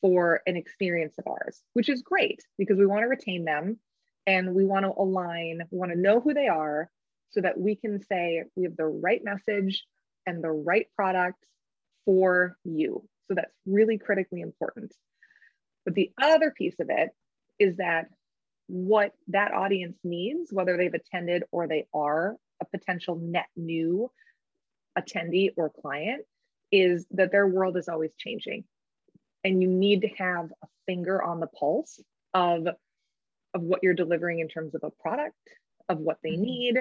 [0.00, 3.78] for an experience of ours which is great because we want to retain them
[4.28, 6.90] and we want to align, we want to know who they are
[7.30, 9.86] so that we can say we have the right message
[10.26, 11.42] and the right product
[12.04, 13.08] for you.
[13.26, 14.92] So that's really critically important.
[15.86, 17.08] But the other piece of it
[17.58, 18.08] is that
[18.66, 24.10] what that audience needs, whether they've attended or they are a potential net new
[24.98, 26.22] attendee or client,
[26.70, 28.64] is that their world is always changing.
[29.42, 31.98] And you need to have a finger on the pulse
[32.34, 32.68] of
[33.58, 35.34] of what you're delivering in terms of a product,
[35.88, 36.42] of what they mm-hmm.
[36.42, 36.76] need.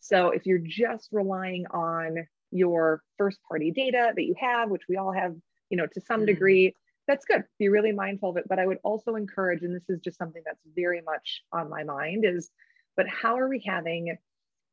[0.00, 4.96] So if you're just relying on your first party data that you have, which we
[4.96, 5.34] all have,
[5.70, 6.26] you know, to some mm-hmm.
[6.26, 6.74] degree,
[7.06, 7.44] that's good.
[7.58, 8.44] Be really mindful of it.
[8.48, 11.84] But I would also encourage, and this is just something that's very much on my
[11.84, 12.50] mind, is
[12.96, 14.16] but how are we having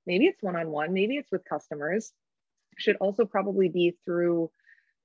[0.08, 2.12] maybe it's one-on-one, maybe it's with customers,
[2.78, 4.50] should also probably be through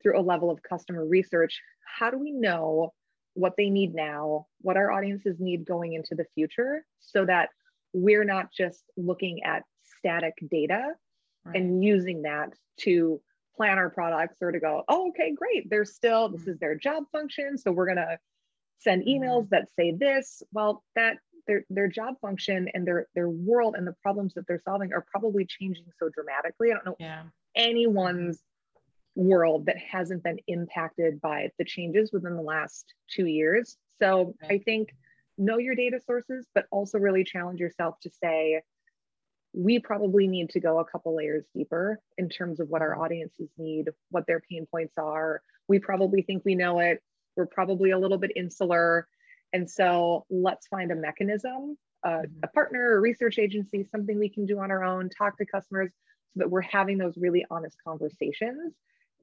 [0.03, 1.61] through a level of customer research.
[1.99, 2.93] How do we know
[3.37, 7.51] what they need now, what our audiences need going into the future, so that
[7.93, 9.63] we're not just looking at
[9.99, 10.93] static data
[11.45, 11.57] right.
[11.57, 13.21] and using that to
[13.57, 15.71] plan our products or to go, oh, okay, great.
[15.71, 16.51] They're still, this mm-hmm.
[16.51, 17.57] is their job function.
[17.57, 18.19] So we're going to
[18.81, 19.23] send mm-hmm.
[19.23, 20.43] emails that say this.
[20.53, 24.61] Well, that their, their job function and their, their world and the problems that they're
[24.65, 26.71] solving are probably changing so dramatically.
[26.71, 27.23] I don't know yeah.
[27.55, 28.43] anyone's
[29.17, 33.77] world that hasn't been impacted by the changes within the last two years.
[33.99, 34.95] So I think
[35.39, 38.63] know your data sources, but also really challenge yourself to say,
[39.53, 43.49] we probably need to go a couple layers deeper in terms of what our audiences
[43.57, 45.41] need, what their pain points are.
[45.67, 47.03] We probably think we know it.
[47.37, 49.09] We're probably a little bit insular.
[49.55, 52.41] And so let's find a mechanism, uh, mm-hmm.
[52.43, 55.91] a partner, a research agency, something we can do on our own, talk to customers
[56.35, 58.75] so that we're having those really honest conversations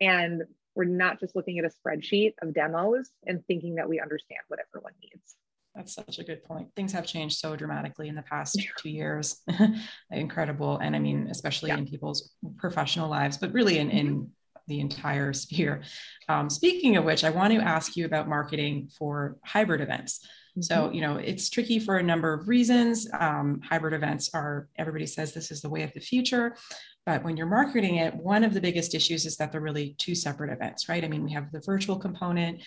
[0.01, 0.43] and
[0.75, 4.60] we're not just looking at a spreadsheet of demos and thinking that we understand what
[4.60, 5.36] everyone needs.
[5.75, 6.69] That's such a good point.
[6.75, 9.41] Things have changed so dramatically in the past two years.
[10.12, 10.77] Incredible.
[10.77, 11.77] And I mean, especially yeah.
[11.77, 14.25] in people's professional lives, but really in, in mm-hmm.
[14.67, 15.82] the entire sphere.
[16.29, 20.27] Um, speaking of which, I want to ask you about marketing for hybrid events.
[20.57, 20.61] Mm-hmm.
[20.61, 23.07] So, you know, it's tricky for a number of reasons.
[23.19, 26.55] Um, hybrid events are, everybody says this is the way of the future.
[27.05, 30.15] But when you're marketing it, one of the biggest issues is that they're really two
[30.15, 31.03] separate events, right?
[31.03, 32.61] I mean, we have the virtual component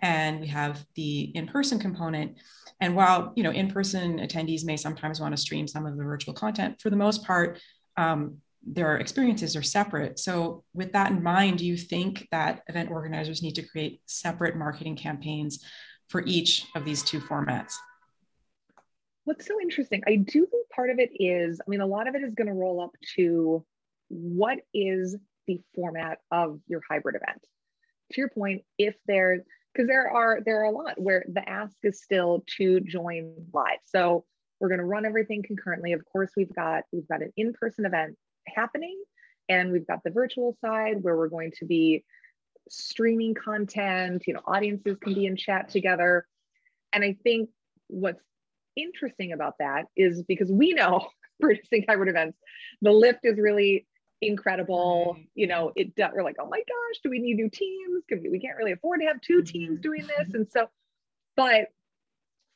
[0.00, 2.36] and we have the in-person component.
[2.80, 6.34] And while you know in-person attendees may sometimes want to stream some of the virtual
[6.34, 7.60] content, for the most part,
[7.96, 10.18] um, their experiences are separate.
[10.18, 14.56] So, with that in mind, do you think that event organizers need to create separate
[14.56, 15.64] marketing campaigns
[16.12, 17.72] for each of these two formats?
[19.24, 22.14] What's so interesting, I do think part of it is, I mean, a lot of
[22.14, 23.64] it is going to roll up to
[24.08, 27.40] what is the format of your hybrid event?
[28.12, 29.40] To your point, if there's
[29.72, 33.78] because there are there are a lot where the ask is still to join live.
[33.86, 34.26] So
[34.60, 35.92] we're going to run everything concurrently.
[35.94, 39.02] Of course, we've got we've got an in-person event happening
[39.48, 42.04] and we've got the virtual side where we're going to be
[42.68, 46.26] streaming content, you know, audiences can be in chat together.
[46.92, 47.50] And I think
[47.88, 48.22] what's
[48.76, 51.06] interesting about that is because we know
[51.40, 52.38] producing hybrid events,
[52.80, 53.86] the lift is really
[54.20, 55.16] incredible.
[55.34, 58.04] You know, it we're like, oh my gosh, do we need new teams?
[58.08, 59.82] Can we, we can't really afford to have two teams mm-hmm.
[59.82, 60.34] doing this.
[60.34, 60.68] And so,
[61.36, 61.68] but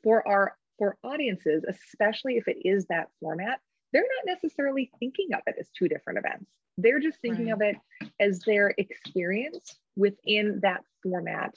[0.02, 3.60] for our for audiences, especially if it is that format,
[3.92, 6.50] they're not necessarily thinking of it as two different events.
[6.78, 7.54] They're just thinking right.
[7.54, 7.76] of it
[8.20, 11.54] as their experience within that format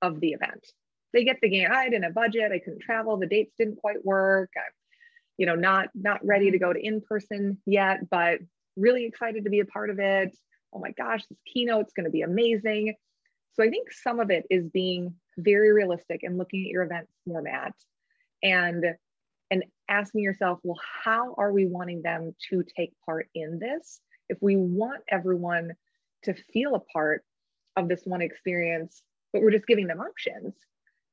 [0.00, 0.66] of the event.
[1.12, 1.66] They get the.
[1.66, 2.52] I didn't have budget.
[2.52, 3.16] I couldn't travel.
[3.16, 4.50] The dates didn't quite work.
[4.56, 4.72] I'm,
[5.36, 8.38] you know, not not ready to go to in person yet, but
[8.76, 10.34] really excited to be a part of it.
[10.72, 12.94] Oh my gosh, this keynote's going to be amazing.
[13.54, 17.08] So I think some of it is being very realistic and looking at your event
[17.26, 17.74] format
[18.42, 18.84] and
[19.50, 24.00] and asking yourself, well, how are we wanting them to take part in this?
[24.30, 25.72] If we want everyone
[26.22, 27.22] to feel a part
[27.76, 30.54] of this one experience, but we're just giving them options,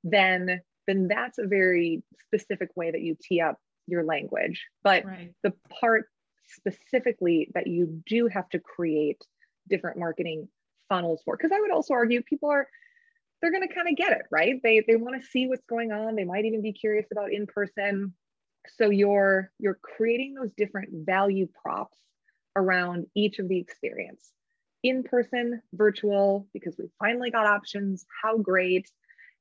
[0.04, 4.66] then then that's a very specific way that you tee up your language.
[4.84, 5.32] But right.
[5.44, 6.06] the part
[6.48, 9.22] specifically that you do have to create
[9.70, 10.48] different marketing
[10.88, 12.68] funnels for, because I would also argue people are
[13.42, 14.56] they're going to kind of get it, right?
[14.64, 16.16] They they want to see what's going on.
[16.16, 18.14] They might even be curious about in person.
[18.78, 21.98] So you're you're creating those different value props
[22.56, 24.32] around each of the experience.
[24.84, 28.06] In person, virtual, because we finally got options.
[28.24, 28.90] How great.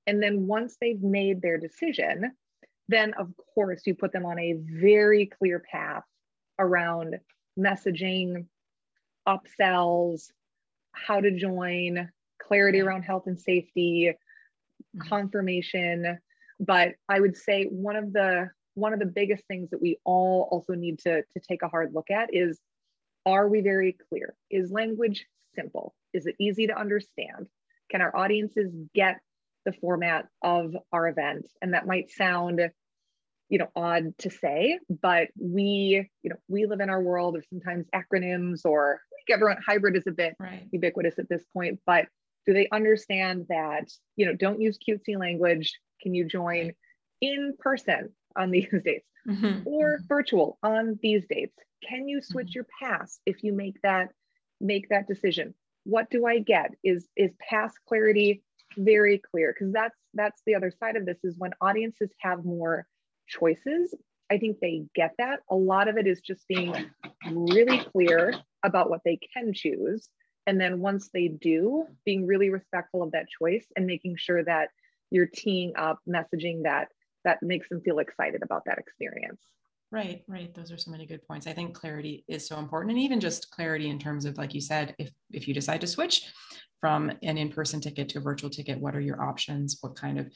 [0.07, 2.33] And then once they've made their decision,
[2.89, 6.05] then of course you put them on a very clear path
[6.59, 7.19] around
[7.59, 8.47] messaging,
[9.29, 10.31] upsells,
[10.93, 12.11] how to join,
[12.43, 15.09] clarity around health and safety, mm-hmm.
[15.09, 16.19] confirmation.
[16.59, 20.49] But I would say one of the one of the biggest things that we all
[20.53, 22.61] also need to, to take a hard look at is
[23.27, 24.35] are we very clear?
[24.51, 25.95] Is language simple?
[26.13, 27.49] Is it easy to understand?
[27.91, 29.21] Can our audiences get
[29.65, 31.47] the format of our event?
[31.61, 32.61] And that might sound
[33.49, 37.45] you know odd to say but we you know we live in our world of
[37.49, 40.69] sometimes acronyms or like everyone hybrid is a bit right.
[40.71, 42.07] ubiquitous at this point but
[42.47, 46.73] do they understand that you know don't use cutesy language can you join
[47.21, 49.67] in person on these dates mm-hmm.
[49.67, 50.07] or mm-hmm.
[50.07, 51.57] virtual on these dates
[51.89, 52.59] can you switch mm-hmm.
[52.59, 54.09] your pass if you make that
[54.61, 58.43] make that decision what do i get is is pass clarity
[58.77, 62.87] very clear because that's that's the other side of this is when audiences have more
[63.27, 63.95] choices.
[64.31, 65.41] I think they get that.
[65.51, 66.75] A lot of it is just being
[67.31, 70.09] really clear about what they can choose.
[70.47, 74.69] And then once they do, being really respectful of that choice and making sure that
[75.11, 76.89] you're teeing up messaging that
[77.29, 79.41] that makes them feel excited about that experience.
[79.91, 80.55] Right, right.
[80.55, 81.47] Those are so many good points.
[81.47, 82.93] I think clarity is so important.
[82.93, 85.87] And even just clarity in terms of, like you said, if if you decide to
[85.87, 86.17] switch
[86.81, 89.79] from an in-person ticket to a virtual ticket, what are your options?
[89.81, 90.27] What kind of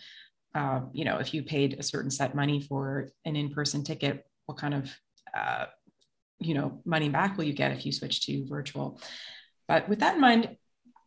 [0.55, 4.59] uh, you know, if you paid a certain set money for an in-person ticket, what
[4.59, 4.91] kind of,
[5.35, 5.67] uh,
[6.41, 9.01] you know, money back will you get if you switch to virtual?
[9.69, 10.57] But with that in mind,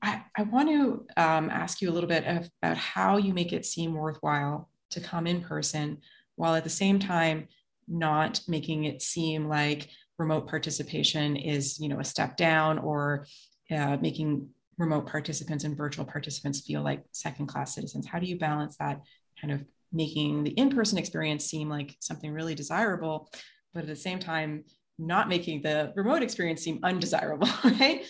[0.01, 3.53] I, I want to um, ask you a little bit of, about how you make
[3.53, 5.99] it seem worthwhile to come in person
[6.35, 7.47] while at the same time
[7.87, 13.25] not making it seem like remote participation is, you know, a step down or
[13.71, 18.07] uh, making remote participants and virtual participants feel like second class citizens.
[18.07, 19.01] How do you balance that
[19.39, 19.63] kind of
[19.95, 23.29] making the in-person experience seem like something really desirable
[23.73, 24.63] but at the same time
[24.97, 28.05] not making the remote experience seem undesirable right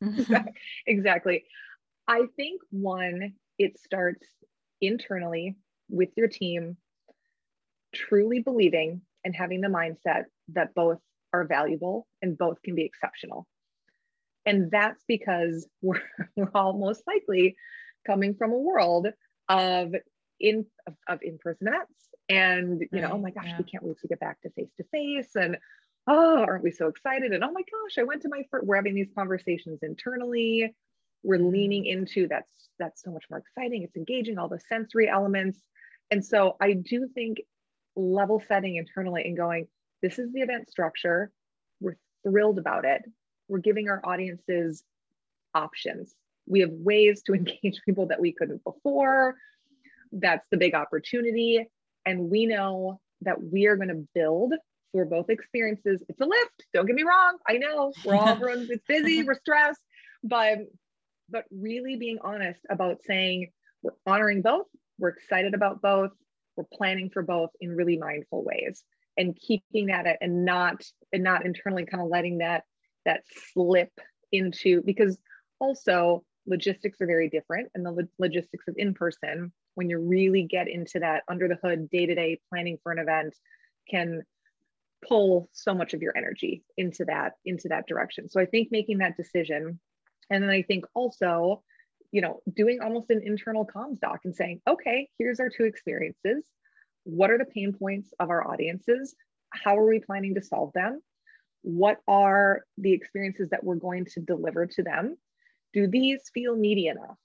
[0.86, 1.44] exactly
[2.08, 4.26] i think one it starts
[4.80, 5.56] internally
[5.92, 6.76] with your team
[7.94, 10.98] truly believing and having the mindset that both
[11.32, 13.46] are valuable and both can be exceptional.
[14.44, 16.02] And that's because we're,
[16.36, 17.56] we're all most likely
[18.06, 19.08] coming from a world
[19.48, 19.94] of
[20.40, 23.58] in of, of in-person events and you right, know oh my gosh yeah.
[23.58, 25.56] we can't wait to get back to face to face and
[26.08, 27.32] oh aren't we so excited?
[27.32, 30.74] And oh my gosh i went to my first we're having these conversations internally.
[31.22, 31.50] We're mm-hmm.
[31.50, 33.82] leaning into that's that's so much more exciting.
[33.82, 35.60] It's engaging all the sensory elements
[36.12, 37.38] and so i do think
[37.96, 39.66] level setting internally and going
[40.02, 41.30] this is the event structure
[41.80, 43.02] we're thrilled about it
[43.48, 44.84] we're giving our audiences
[45.54, 46.14] options
[46.46, 49.36] we have ways to engage people that we couldn't before
[50.12, 51.66] that's the big opportunity.
[52.04, 54.52] And we know that we are going to build
[54.92, 56.02] for both experiences.
[56.08, 56.64] It's a lift.
[56.74, 57.38] Don't get me wrong.
[57.48, 59.80] I know we're all everyone's it's busy, we're stressed,
[60.22, 60.58] but
[61.30, 63.50] but really being honest about saying
[63.82, 64.66] we're honoring both,
[64.98, 66.10] we're excited about both,
[66.56, 68.84] we're planning for both in really mindful ways.
[69.18, 70.82] and keeping that at, and not
[71.12, 72.64] and not internally kind of letting that
[73.04, 73.22] that
[73.52, 73.92] slip
[74.30, 75.18] into because
[75.58, 80.68] also logistics are very different and the logistics of in person when you really get
[80.68, 83.34] into that under the hood day-to-day planning for an event
[83.88, 84.22] can
[85.06, 88.98] pull so much of your energy into that into that direction so i think making
[88.98, 89.78] that decision
[90.30, 91.62] and then i think also
[92.12, 96.44] you know doing almost an internal comms doc and saying okay here's our two experiences
[97.04, 99.14] what are the pain points of our audiences
[99.50, 101.00] how are we planning to solve them
[101.62, 105.16] what are the experiences that we're going to deliver to them
[105.72, 107.18] do these feel meaty enough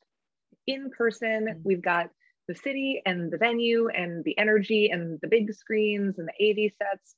[0.65, 1.59] in person mm-hmm.
[1.63, 2.09] we've got
[2.47, 6.71] the city and the venue and the energy and the big screens and the AV
[6.77, 7.15] sets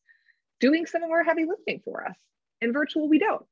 [0.59, 2.15] doing some of our heavy lifting for us.
[2.61, 3.45] In virtual, we don't.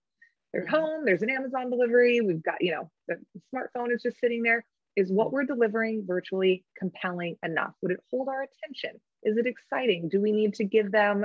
[0.54, 0.76] They're mm-hmm.
[0.76, 3.16] home, there's an Amazon delivery, we've got, you know, the
[3.54, 4.66] smartphone is just sitting there.
[4.96, 7.74] Is what we're delivering virtually compelling enough?
[7.84, 9.00] Would it hold our attention?
[9.22, 10.10] Is it exciting?
[10.10, 11.24] Do we need to give them,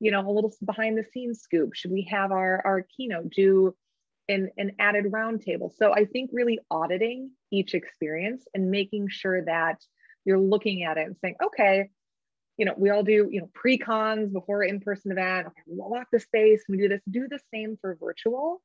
[0.00, 1.74] you know, a little behind the scenes scoop?
[1.74, 3.74] Should we have our, our keynote do
[4.28, 5.70] an, an added roundtable.
[5.76, 9.82] So I think really auditing each experience and making sure that
[10.24, 11.90] you're looking at it and saying, okay,
[12.56, 15.48] you know, we all do, you know, pre-cons before in-person event.
[15.48, 18.62] Okay, we'll walk the space, we do this, do the same for virtual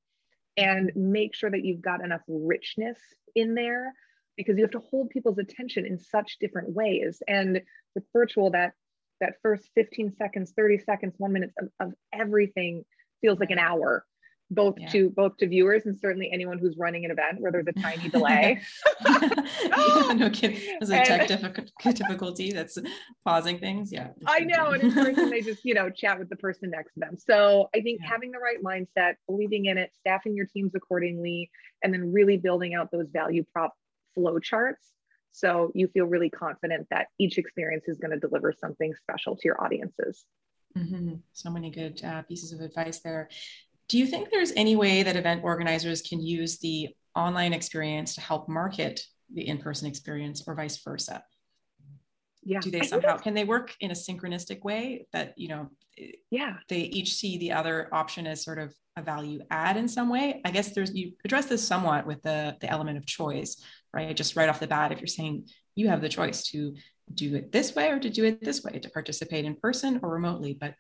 [0.57, 1.11] and mm-hmm.
[1.11, 2.97] make sure that you've got enough richness
[3.35, 3.93] in there
[4.37, 7.21] because you have to hold people's attention in such different ways.
[7.27, 7.61] And
[7.95, 8.73] with virtual, that
[9.19, 12.85] that first 15 seconds, 30 seconds, one minute of, of everything
[13.21, 14.05] feels like an hour
[14.51, 14.89] both yeah.
[14.89, 18.09] to both to viewers and certainly anyone who's running an event where there's a tiny
[18.09, 18.59] delay.
[19.05, 20.59] no kidding.
[20.79, 22.77] There's a tech difficulty that's
[23.23, 23.91] pausing things.
[23.91, 24.09] Yeah.
[24.25, 24.71] I know.
[24.71, 27.17] And in person, they just, you know, chat with the person next to them.
[27.17, 28.09] So I think yeah.
[28.09, 31.51] having the right mindset, believing in it, staffing your teams accordingly,
[31.83, 33.73] and then really building out those value prop
[34.15, 34.87] flow charts.
[35.31, 39.41] So you feel really confident that each experience is going to deliver something special to
[39.45, 40.25] your audiences.
[40.77, 41.15] Mm-hmm.
[41.33, 43.29] So many good uh, pieces of advice there.
[43.89, 48.21] Do you think there's any way that event organizers can use the online experience to
[48.21, 49.01] help market
[49.33, 51.23] the in-person experience or vice versa?
[52.43, 52.59] Yeah.
[52.59, 55.69] Do they somehow can they work in a synchronistic way that you know
[56.31, 60.09] yeah they each see the other option as sort of a value add in some
[60.09, 60.41] way?
[60.45, 63.61] I guess there's you address this somewhat with the the element of choice,
[63.93, 64.15] right?
[64.15, 66.75] Just right off the bat, if you're saying you have the choice to
[67.13, 70.11] do it this way or to do it this way to participate in person or
[70.11, 70.75] remotely but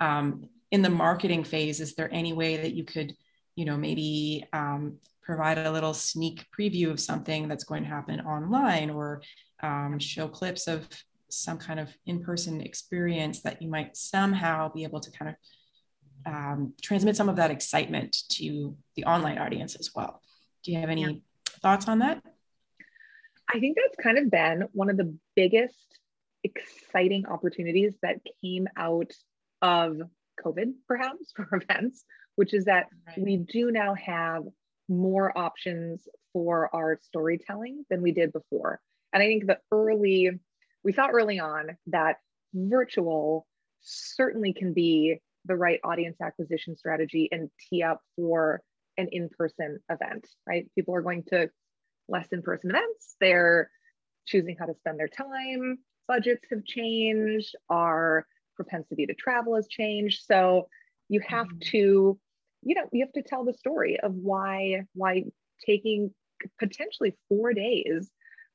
[0.00, 3.14] um, in the marketing phase is there any way that you could
[3.56, 8.20] you know maybe um, provide a little sneak preview of something that's going to happen
[8.20, 9.22] online or
[9.62, 10.86] um, show clips of
[11.30, 16.72] some kind of in-person experience that you might somehow be able to kind of um,
[16.82, 20.20] transmit some of that excitement to the online audience as well
[20.62, 21.12] do you have any yeah.
[21.62, 22.22] thoughts on that
[23.52, 25.98] i think that's kind of been one of the biggest
[26.44, 29.12] exciting opportunities that came out
[29.62, 30.00] of
[30.44, 32.04] COVID, perhaps, for events,
[32.36, 33.18] which is that right.
[33.18, 34.44] we do now have
[34.88, 38.80] more options for our storytelling than we did before.
[39.12, 40.30] And I think the early,
[40.82, 42.16] we thought early on that
[42.54, 43.46] virtual
[43.80, 48.60] certainly can be the right audience acquisition strategy and tee up for
[48.96, 50.66] an in-person event, right?
[50.74, 51.48] People are going to
[52.08, 53.16] less in-person events.
[53.20, 53.70] They're
[54.26, 55.78] choosing how to spend their time.
[56.06, 57.54] Budgets have changed.
[57.70, 58.26] Our
[58.58, 60.24] propensity to travel has changed.
[60.26, 60.68] So
[61.08, 61.70] you have mm-hmm.
[61.70, 62.18] to,
[62.62, 65.24] you know, you have to tell the story of why why
[65.64, 66.12] taking
[66.58, 68.10] potentially four days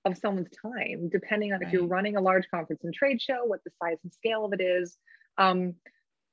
[0.06, 1.68] of someone's time, depending on right.
[1.68, 4.54] if you're running a large conference and trade show, what the size and scale of
[4.54, 4.98] it is,
[5.38, 5.74] um,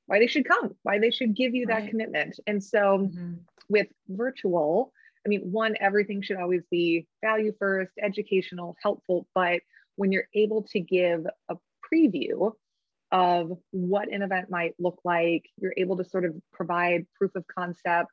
[0.07, 1.83] why they should come, why they should give you right.
[1.83, 2.37] that commitment.
[2.47, 3.33] And so mm-hmm.
[3.69, 4.91] with virtual,
[5.25, 9.27] I mean, one, everything should always be value first, educational, helpful.
[9.33, 9.61] But
[9.95, 11.55] when you're able to give a
[11.93, 12.51] preview
[13.11, 15.45] of what an event might look like.
[15.57, 18.11] You're able to sort of provide proof of concept,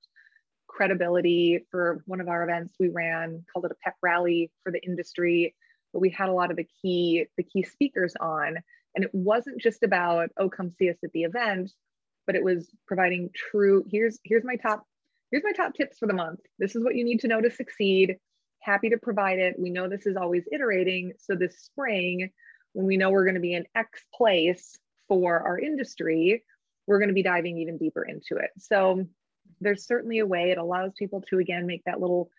[0.66, 4.82] credibility for one of our events we ran, called it a pep rally for the
[4.82, 5.54] industry.
[5.92, 8.56] But we had a lot of the key, the key speakers on.
[8.94, 11.70] And it wasn't just about, oh, come see us at the event,
[12.26, 14.84] but it was providing true, here's, here's my top,
[15.30, 16.40] here's my top tips for the month.
[16.58, 18.16] This is what you need to know to succeed.
[18.60, 19.54] Happy to provide it.
[19.58, 21.12] We know this is always iterating.
[21.18, 22.30] So this spring,
[22.72, 24.76] when we know we're going to be in X place,
[25.08, 26.44] for our industry,
[26.86, 28.50] we're going to be diving even deeper into it.
[28.58, 29.06] So
[29.60, 32.30] there's certainly a way it allows people to again make that little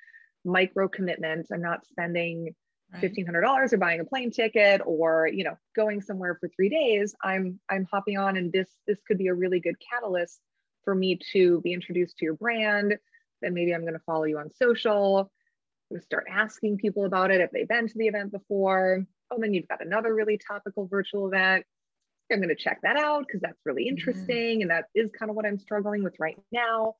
[0.45, 1.47] micro commitment.
[1.51, 2.55] I'm not spending
[2.95, 7.15] $1500 or buying a plane ticket or you know going somewhere for 3 days.
[7.23, 10.39] I'm I'm hopping on and this this could be a really good catalyst
[10.83, 12.97] for me to be introduced to your brand.
[13.41, 15.31] Then maybe I'm going to follow you on social.
[15.99, 19.05] start asking people about it if they've been to the event before.
[19.31, 21.65] Oh, then you've got another really topical virtual event
[22.31, 23.97] I'm going to check that out because that's really mm-hmm.
[23.97, 24.35] interesting.
[24.35, 24.61] Mm-hmm.
[24.61, 26.95] And that is kind of what I'm struggling with right now.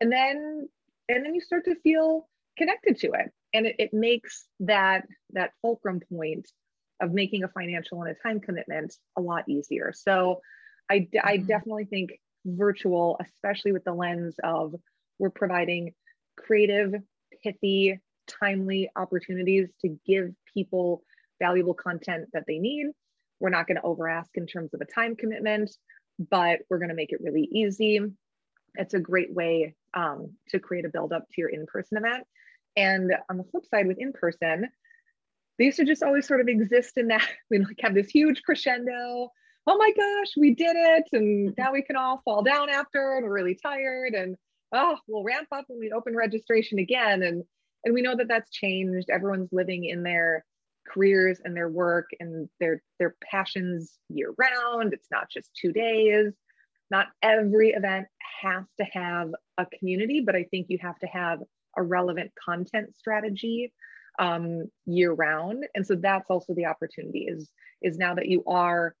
[0.00, 0.68] And then,
[1.08, 2.28] and then you start to feel
[2.58, 3.30] connected to it.
[3.52, 6.48] And it, it makes that, that fulcrum point
[7.00, 9.92] of making a financial and a time commitment a lot easier.
[9.94, 10.40] So
[10.90, 11.18] I, mm-hmm.
[11.22, 12.10] I definitely think
[12.44, 14.74] virtual, especially with the lens of
[15.18, 15.94] we're providing
[16.36, 16.94] creative,
[17.42, 21.02] pithy, timely opportunities to give people
[21.40, 22.86] valuable content that they need.
[23.44, 25.70] We're not going to over ask in terms of a time commitment,
[26.18, 28.00] but we're going to make it really easy.
[28.74, 32.26] It's a great way um, to create a build up to your in person event.
[32.74, 34.70] And on the flip side, with in person,
[35.58, 38.42] they used to just always sort of exist in that we like have this huge
[38.44, 39.28] crescendo.
[39.66, 41.10] Oh my gosh, we did it.
[41.12, 44.14] And now we can all fall down after and we're really tired.
[44.14, 44.36] And
[44.72, 47.22] oh, we'll ramp up when we open registration again.
[47.22, 47.44] And
[47.84, 49.10] and we know that that's changed.
[49.10, 50.46] Everyone's living in their
[50.86, 54.92] careers and their work and their their passions year round.
[54.92, 56.32] It's not just two days.
[56.90, 58.06] Not every event
[58.42, 61.40] has to have a community, but I think you have to have
[61.76, 63.72] a relevant content strategy
[64.18, 65.64] um, year round.
[65.74, 67.50] And so that's also the opportunity is,
[67.82, 68.94] is now that you are,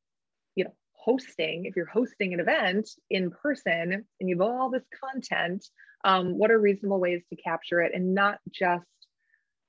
[0.56, 4.86] you know, hosting, if you're hosting an event in person and you have all this
[5.00, 5.64] content,
[6.04, 8.84] um, what are reasonable ways to capture it and not just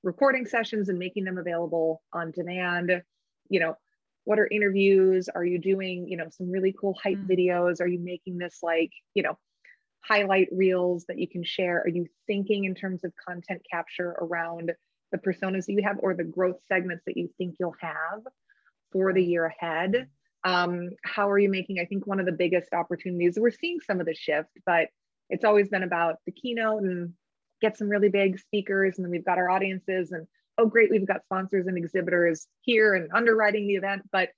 [0.02, 3.02] recording sessions and making them available on demand?
[3.48, 3.76] You know,
[4.24, 5.28] what are interviews?
[5.28, 7.28] Are you doing, you know, some really cool hype mm.
[7.28, 7.80] videos?
[7.80, 9.38] Are you making this like, you know,
[10.06, 11.80] highlight reels that you can share?
[11.82, 14.72] Are you thinking in terms of content capture around
[15.12, 18.22] the personas that you have or the growth segments that you think you'll have
[18.92, 20.08] for the year ahead?
[20.44, 21.78] Um, how are you making?
[21.80, 24.88] I think one of the biggest opportunities, we're seeing some of the shift, but
[25.28, 27.12] it's always been about the keynote and
[27.60, 28.96] get some really big speakers.
[28.96, 30.26] And then we've got our audiences and,
[30.58, 34.02] oh, great, we've got sponsors and exhibitors here and underwriting the event.
[34.12, 34.30] But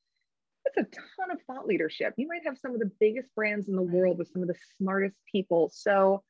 [0.64, 2.14] it's a ton of thought leadership.
[2.16, 4.57] You might have some of the biggest brands in the world with some of the
[4.77, 5.71] smartest people.
[5.73, 6.23] So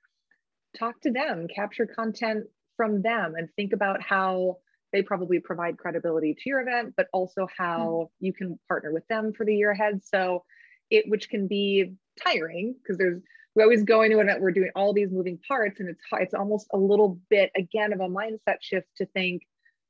[0.79, 2.45] talk to them, capture content
[2.77, 4.59] from them, and think about how
[4.93, 8.27] they probably provide credibility to your event, but also how mm-hmm.
[8.27, 10.01] you can partner with them for the year ahead.
[10.05, 10.45] So
[10.91, 13.21] it, which can be tiring because there's,
[13.59, 16.69] we always go into event, we're doing all these moving parts and it's, it's almost
[16.73, 19.43] a little bit, again, of a mindset shift to think,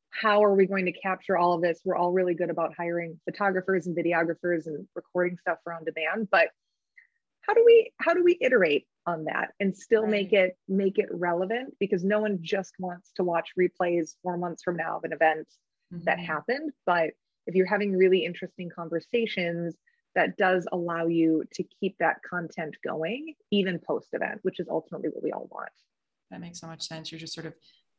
[0.09, 1.83] how are we going to capture all of this?
[1.85, 6.29] We're all really good about hiring photographers and videographers and recording stuff for on demand,
[6.31, 6.49] but
[7.43, 10.11] how do we how do we iterate on that and still right.
[10.11, 14.63] make it make it relevant because no one just wants to watch replays four months
[14.63, 15.47] from now of an event
[15.93, 16.05] mm-hmm.
[16.05, 17.11] that happened but
[17.47, 19.77] if you're having really interesting conversations
[20.19, 25.09] that does allow you to keep that content going even post event which is ultimately
[25.11, 25.71] what we all want
[26.31, 27.55] that makes so much sense you're just sort of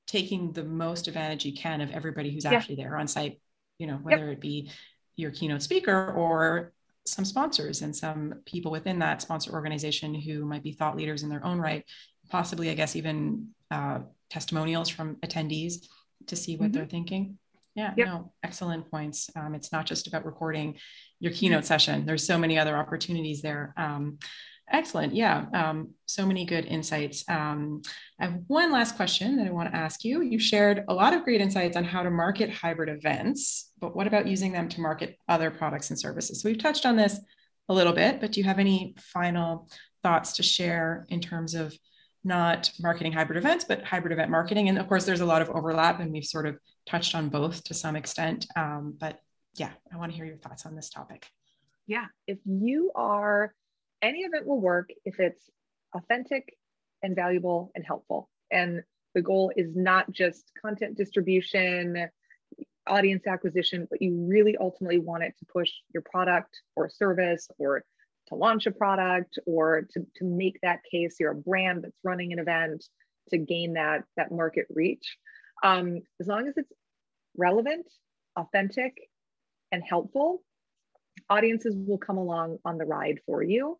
[0.05, 2.51] taking the most advantage you can of everybody who's yeah.
[2.51, 3.39] actually there on site
[3.77, 4.33] you know whether yep.
[4.33, 4.69] it be
[5.15, 6.73] your keynote speaker or
[7.05, 11.29] some sponsors and some people within that sponsor organization who might be thought leaders in
[11.29, 11.85] their own right,
[12.29, 13.99] possibly, I guess, even uh,
[14.29, 15.87] testimonials from attendees
[16.27, 16.73] to see what mm-hmm.
[16.73, 17.37] they're thinking.
[17.79, 18.07] Yeah, yep.
[18.07, 19.29] no, excellent points.
[19.37, 20.75] Um, it's not just about recording
[21.21, 22.05] your keynote session.
[22.05, 23.73] There's so many other opportunities there.
[23.77, 24.19] Um,
[24.71, 25.15] Excellent.
[25.15, 25.45] Yeah.
[25.53, 27.23] Um, so many good insights.
[27.27, 27.81] Um,
[28.19, 30.21] I have one last question that I want to ask you.
[30.21, 34.05] You shared a lot of great insights on how to market hybrid events, but what
[34.05, 36.41] about using them to market other products and services?
[36.41, 37.19] So we've touched on this
[37.67, 39.67] a little bit, but do you have any final
[40.03, 41.75] thoughts to share in terms of
[42.23, 44.69] not marketing hybrid events, but hybrid event marketing?
[44.69, 46.59] And of course, there's a lot of overlap, and we've sort of
[46.89, 48.47] touched on both to some extent.
[48.55, 49.19] Um, but
[49.55, 51.27] yeah, I want to hear your thoughts on this topic.
[51.87, 52.05] Yeah.
[52.27, 53.53] If you are
[54.01, 55.49] any event will work if it's
[55.95, 56.55] authentic
[57.03, 58.29] and valuable and helpful.
[58.51, 58.81] And
[59.15, 62.07] the goal is not just content distribution,
[62.87, 67.83] audience acquisition, but you really ultimately want it to push your product or service or
[68.27, 72.31] to launch a product or to, to make that case you're a brand that's running
[72.33, 72.83] an event
[73.29, 75.17] to gain that, that market reach.
[75.63, 76.71] Um, as long as it's
[77.37, 77.87] relevant,
[78.35, 78.97] authentic,
[79.71, 80.41] and helpful,
[81.29, 83.77] audiences will come along on the ride for you.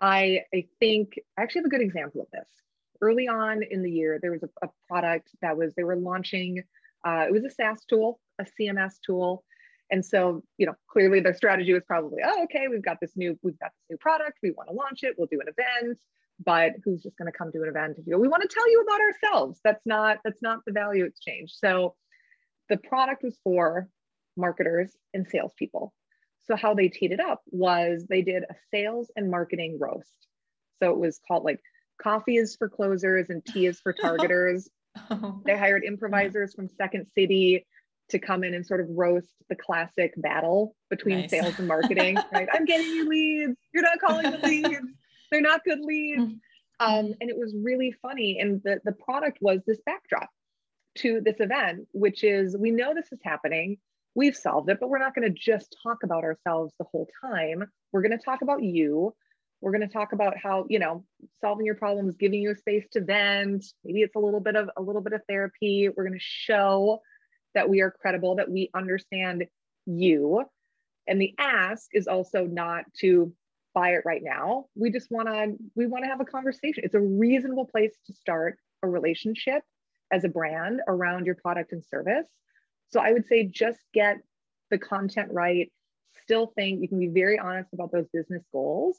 [0.00, 2.48] I, I think I actually have a good example of this.
[3.00, 6.62] Early on in the year, there was a, a product that was, they were launching,
[7.06, 9.44] uh, it was a SaaS tool, a CMS tool.
[9.90, 13.38] And so, you know, clearly their strategy was probably, oh, okay, we've got this new,
[13.42, 15.98] we've got this new product, we want to launch it, we'll do an event,
[16.44, 18.48] but who's just going to come to an event if you go, we want to
[18.48, 19.60] tell you about ourselves.
[19.64, 21.52] That's not, that's not the value exchange.
[21.54, 21.94] So
[22.68, 23.88] the product was for
[24.36, 25.92] marketers and salespeople.
[26.46, 30.26] So how they teed it up was they did a sales and marketing roast.
[30.82, 31.60] So it was called like
[32.02, 34.68] coffee is for closers and tea is for targeters.
[35.10, 35.40] oh.
[35.44, 37.66] They hired improvisers from Second City.
[38.10, 41.30] to come in and sort of roast the classic battle between nice.
[41.30, 42.48] sales and marketing, right?
[42.52, 43.56] I'm getting you leads.
[43.72, 44.86] You're not calling the leads.
[45.34, 46.22] They're not good leads.
[46.22, 46.34] Mm-hmm.
[46.78, 48.38] Um, and it was really funny.
[48.40, 50.30] And the, the product was this backdrop
[50.98, 53.78] to this event, which is we know this is happening.
[54.14, 57.64] We've solved it, but we're not going to just talk about ourselves the whole time.
[57.90, 59.12] We're going to talk about you.
[59.60, 61.04] We're going to talk about how, you know,
[61.40, 63.64] solving your problems, giving you a space to vent.
[63.84, 65.88] Maybe it's a little bit of a little bit of therapy.
[65.88, 67.00] We're going to show
[67.56, 69.46] that we are credible, that we understand
[69.84, 70.44] you.
[71.08, 73.32] And the ask is also not to
[73.74, 74.66] buy it right now.
[74.74, 76.84] We just want to we want to have a conversation.
[76.84, 79.62] It's a reasonable place to start a relationship
[80.12, 82.26] as a brand around your product and service.
[82.90, 84.18] So I would say just get
[84.70, 85.70] the content right.
[86.22, 88.98] Still think you can be very honest about those business goals.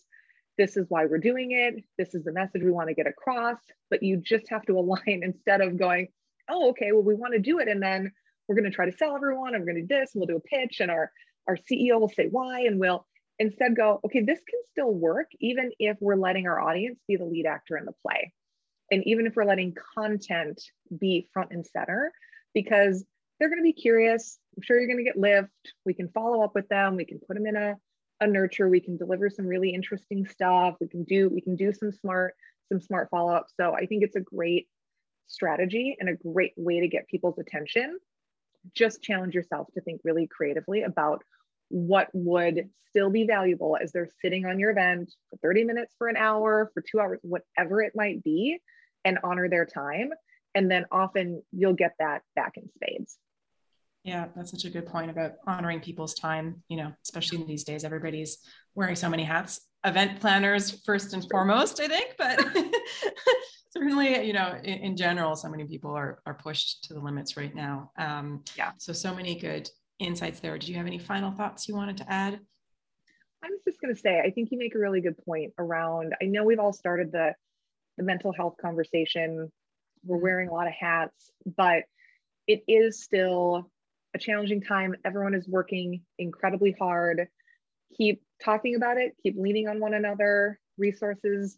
[0.57, 1.83] This is why we're doing it.
[1.97, 3.57] This is the message we want to get across.
[3.89, 6.09] But you just have to align instead of going,
[6.49, 7.67] oh, okay, well, we want to do it.
[7.67, 8.11] And then
[8.47, 10.27] we're going to try to sell everyone and we're going to do this and we'll
[10.27, 11.11] do a pitch and our
[11.47, 13.05] our ceo will say why and we'll
[13.39, 17.25] instead go okay this can still work even if we're letting our audience be the
[17.25, 18.33] lead actor in the play.
[18.91, 20.61] And even if we're letting content
[20.99, 22.11] be front and center
[22.53, 23.03] because
[23.39, 24.39] they're going to be curious.
[24.55, 25.49] I'm sure you're going to get lift
[25.85, 26.95] we can follow up with them.
[26.95, 27.75] We can put them in a,
[28.21, 28.69] a nurture.
[28.69, 30.75] We can deliver some really interesting stuff.
[30.79, 32.35] We can do we can do some smart
[32.71, 34.67] some smart follow-up so i think it's a great
[35.27, 37.99] strategy and a great way to get people's attention.
[38.73, 41.23] Just challenge yourself to think really creatively about
[41.69, 46.07] what would still be valuable as they're sitting on your event for 30 minutes, for
[46.07, 48.59] an hour, for two hours, whatever it might be,
[49.03, 50.11] and honor their time.
[50.53, 53.17] And then often you'll get that back in spades.
[54.05, 56.63] Yeah, that's such a good point about honoring people's time.
[56.69, 58.37] You know, especially in these days, everybody's
[58.75, 59.61] wearing so many hats.
[59.83, 62.39] Event planners, first and foremost, I think, but
[63.71, 67.35] certainly, you know, in, in, general, so many people are are pushed to the limits
[67.35, 67.91] right now.
[67.97, 68.71] Um, yeah.
[68.77, 70.57] So so many good insights there.
[70.57, 72.39] Did you have any final thoughts you wanted to add?
[73.43, 76.15] I was just going to say, I think you make a really good point around.
[76.21, 77.33] I know we've all started the
[77.97, 79.51] the mental health conversation.
[80.03, 80.23] We're mm-hmm.
[80.23, 81.83] wearing a lot of hats, but
[82.47, 83.71] it is still
[84.13, 84.95] a challenging time.
[85.03, 87.27] Everyone is working incredibly hard.
[87.97, 89.15] Keep talking about it.
[89.23, 90.59] Keep leaning on one another.
[90.77, 91.57] Resources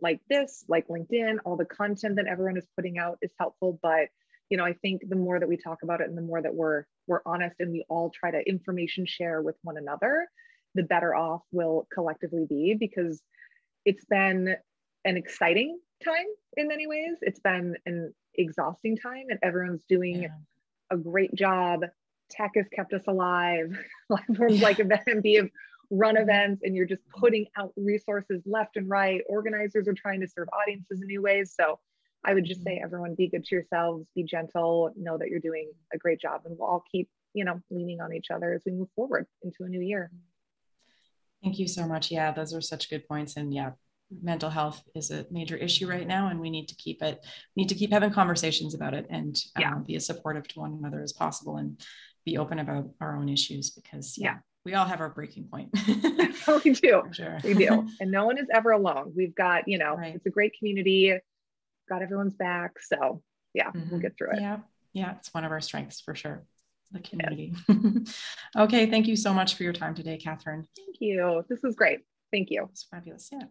[0.00, 3.78] like this, like LinkedIn, all the content that everyone is putting out is helpful.
[3.82, 4.08] But
[4.50, 6.54] you know, I think the more that we talk about it and the more that
[6.54, 10.28] we're we're honest and we all try to information share with one another,
[10.74, 13.22] the better off we'll collectively be because
[13.84, 14.56] it's been
[15.04, 16.26] an exciting time
[16.56, 17.16] in many ways.
[17.22, 20.28] It's been an exhausting time and everyone's doing yeah.
[20.90, 21.84] a great job.
[22.30, 23.76] Tech has kept us alive.
[24.08, 25.48] Platforms like EventMB have
[25.90, 26.22] run mm-hmm.
[26.22, 29.22] events and you're just putting out resources left and right.
[29.28, 31.54] Organizers are trying to serve audiences in new ways.
[31.58, 31.78] So
[32.26, 35.70] I would just say, everyone, be good to yourselves, be gentle, know that you're doing
[35.94, 38.72] a great job, and we'll all keep, you know, leaning on each other as we
[38.72, 40.10] move forward into a new year.
[41.42, 42.10] Thank you so much.
[42.10, 43.36] Yeah, those are such good points.
[43.36, 43.72] And yeah,
[44.22, 47.24] mental health is a major issue right now, and we need to keep it,
[47.54, 49.72] we need to keep having conversations about it and yeah.
[49.72, 51.80] um, be as supportive to one another as possible and
[52.24, 55.68] be open about our own issues because yeah, yeah we all have our breaking point.
[56.64, 57.04] we do.
[57.12, 57.38] Sure.
[57.44, 57.86] We do.
[58.00, 59.12] And no one is ever alone.
[59.16, 60.16] We've got, you know, right.
[60.16, 61.16] it's a great community
[61.88, 62.80] got everyone's back.
[62.80, 63.22] So
[63.54, 63.90] yeah, mm-hmm.
[63.90, 64.40] we'll get through it.
[64.40, 64.58] Yeah.
[64.92, 65.14] Yeah.
[65.18, 66.44] It's one of our strengths for sure.
[66.92, 67.54] The community.
[67.68, 68.20] Yes.
[68.56, 68.88] okay.
[68.88, 70.66] Thank you so much for your time today, Catherine.
[70.76, 71.44] Thank you.
[71.48, 72.00] This was great.
[72.32, 72.68] Thank you.
[72.70, 73.28] It's fabulous.
[73.32, 73.46] Yeah.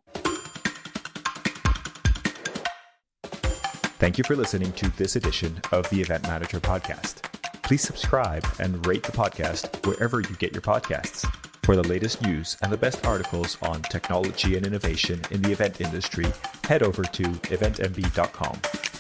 [3.98, 7.24] Thank you for listening to this edition of the Event Manager Podcast.
[7.64, 11.26] Please subscribe and rate the podcast wherever you get your podcasts.
[11.66, 15.82] For the latest news and the best articles on technology and innovation in the event
[15.82, 16.28] industry,
[16.64, 18.95] head over to eventmb.com.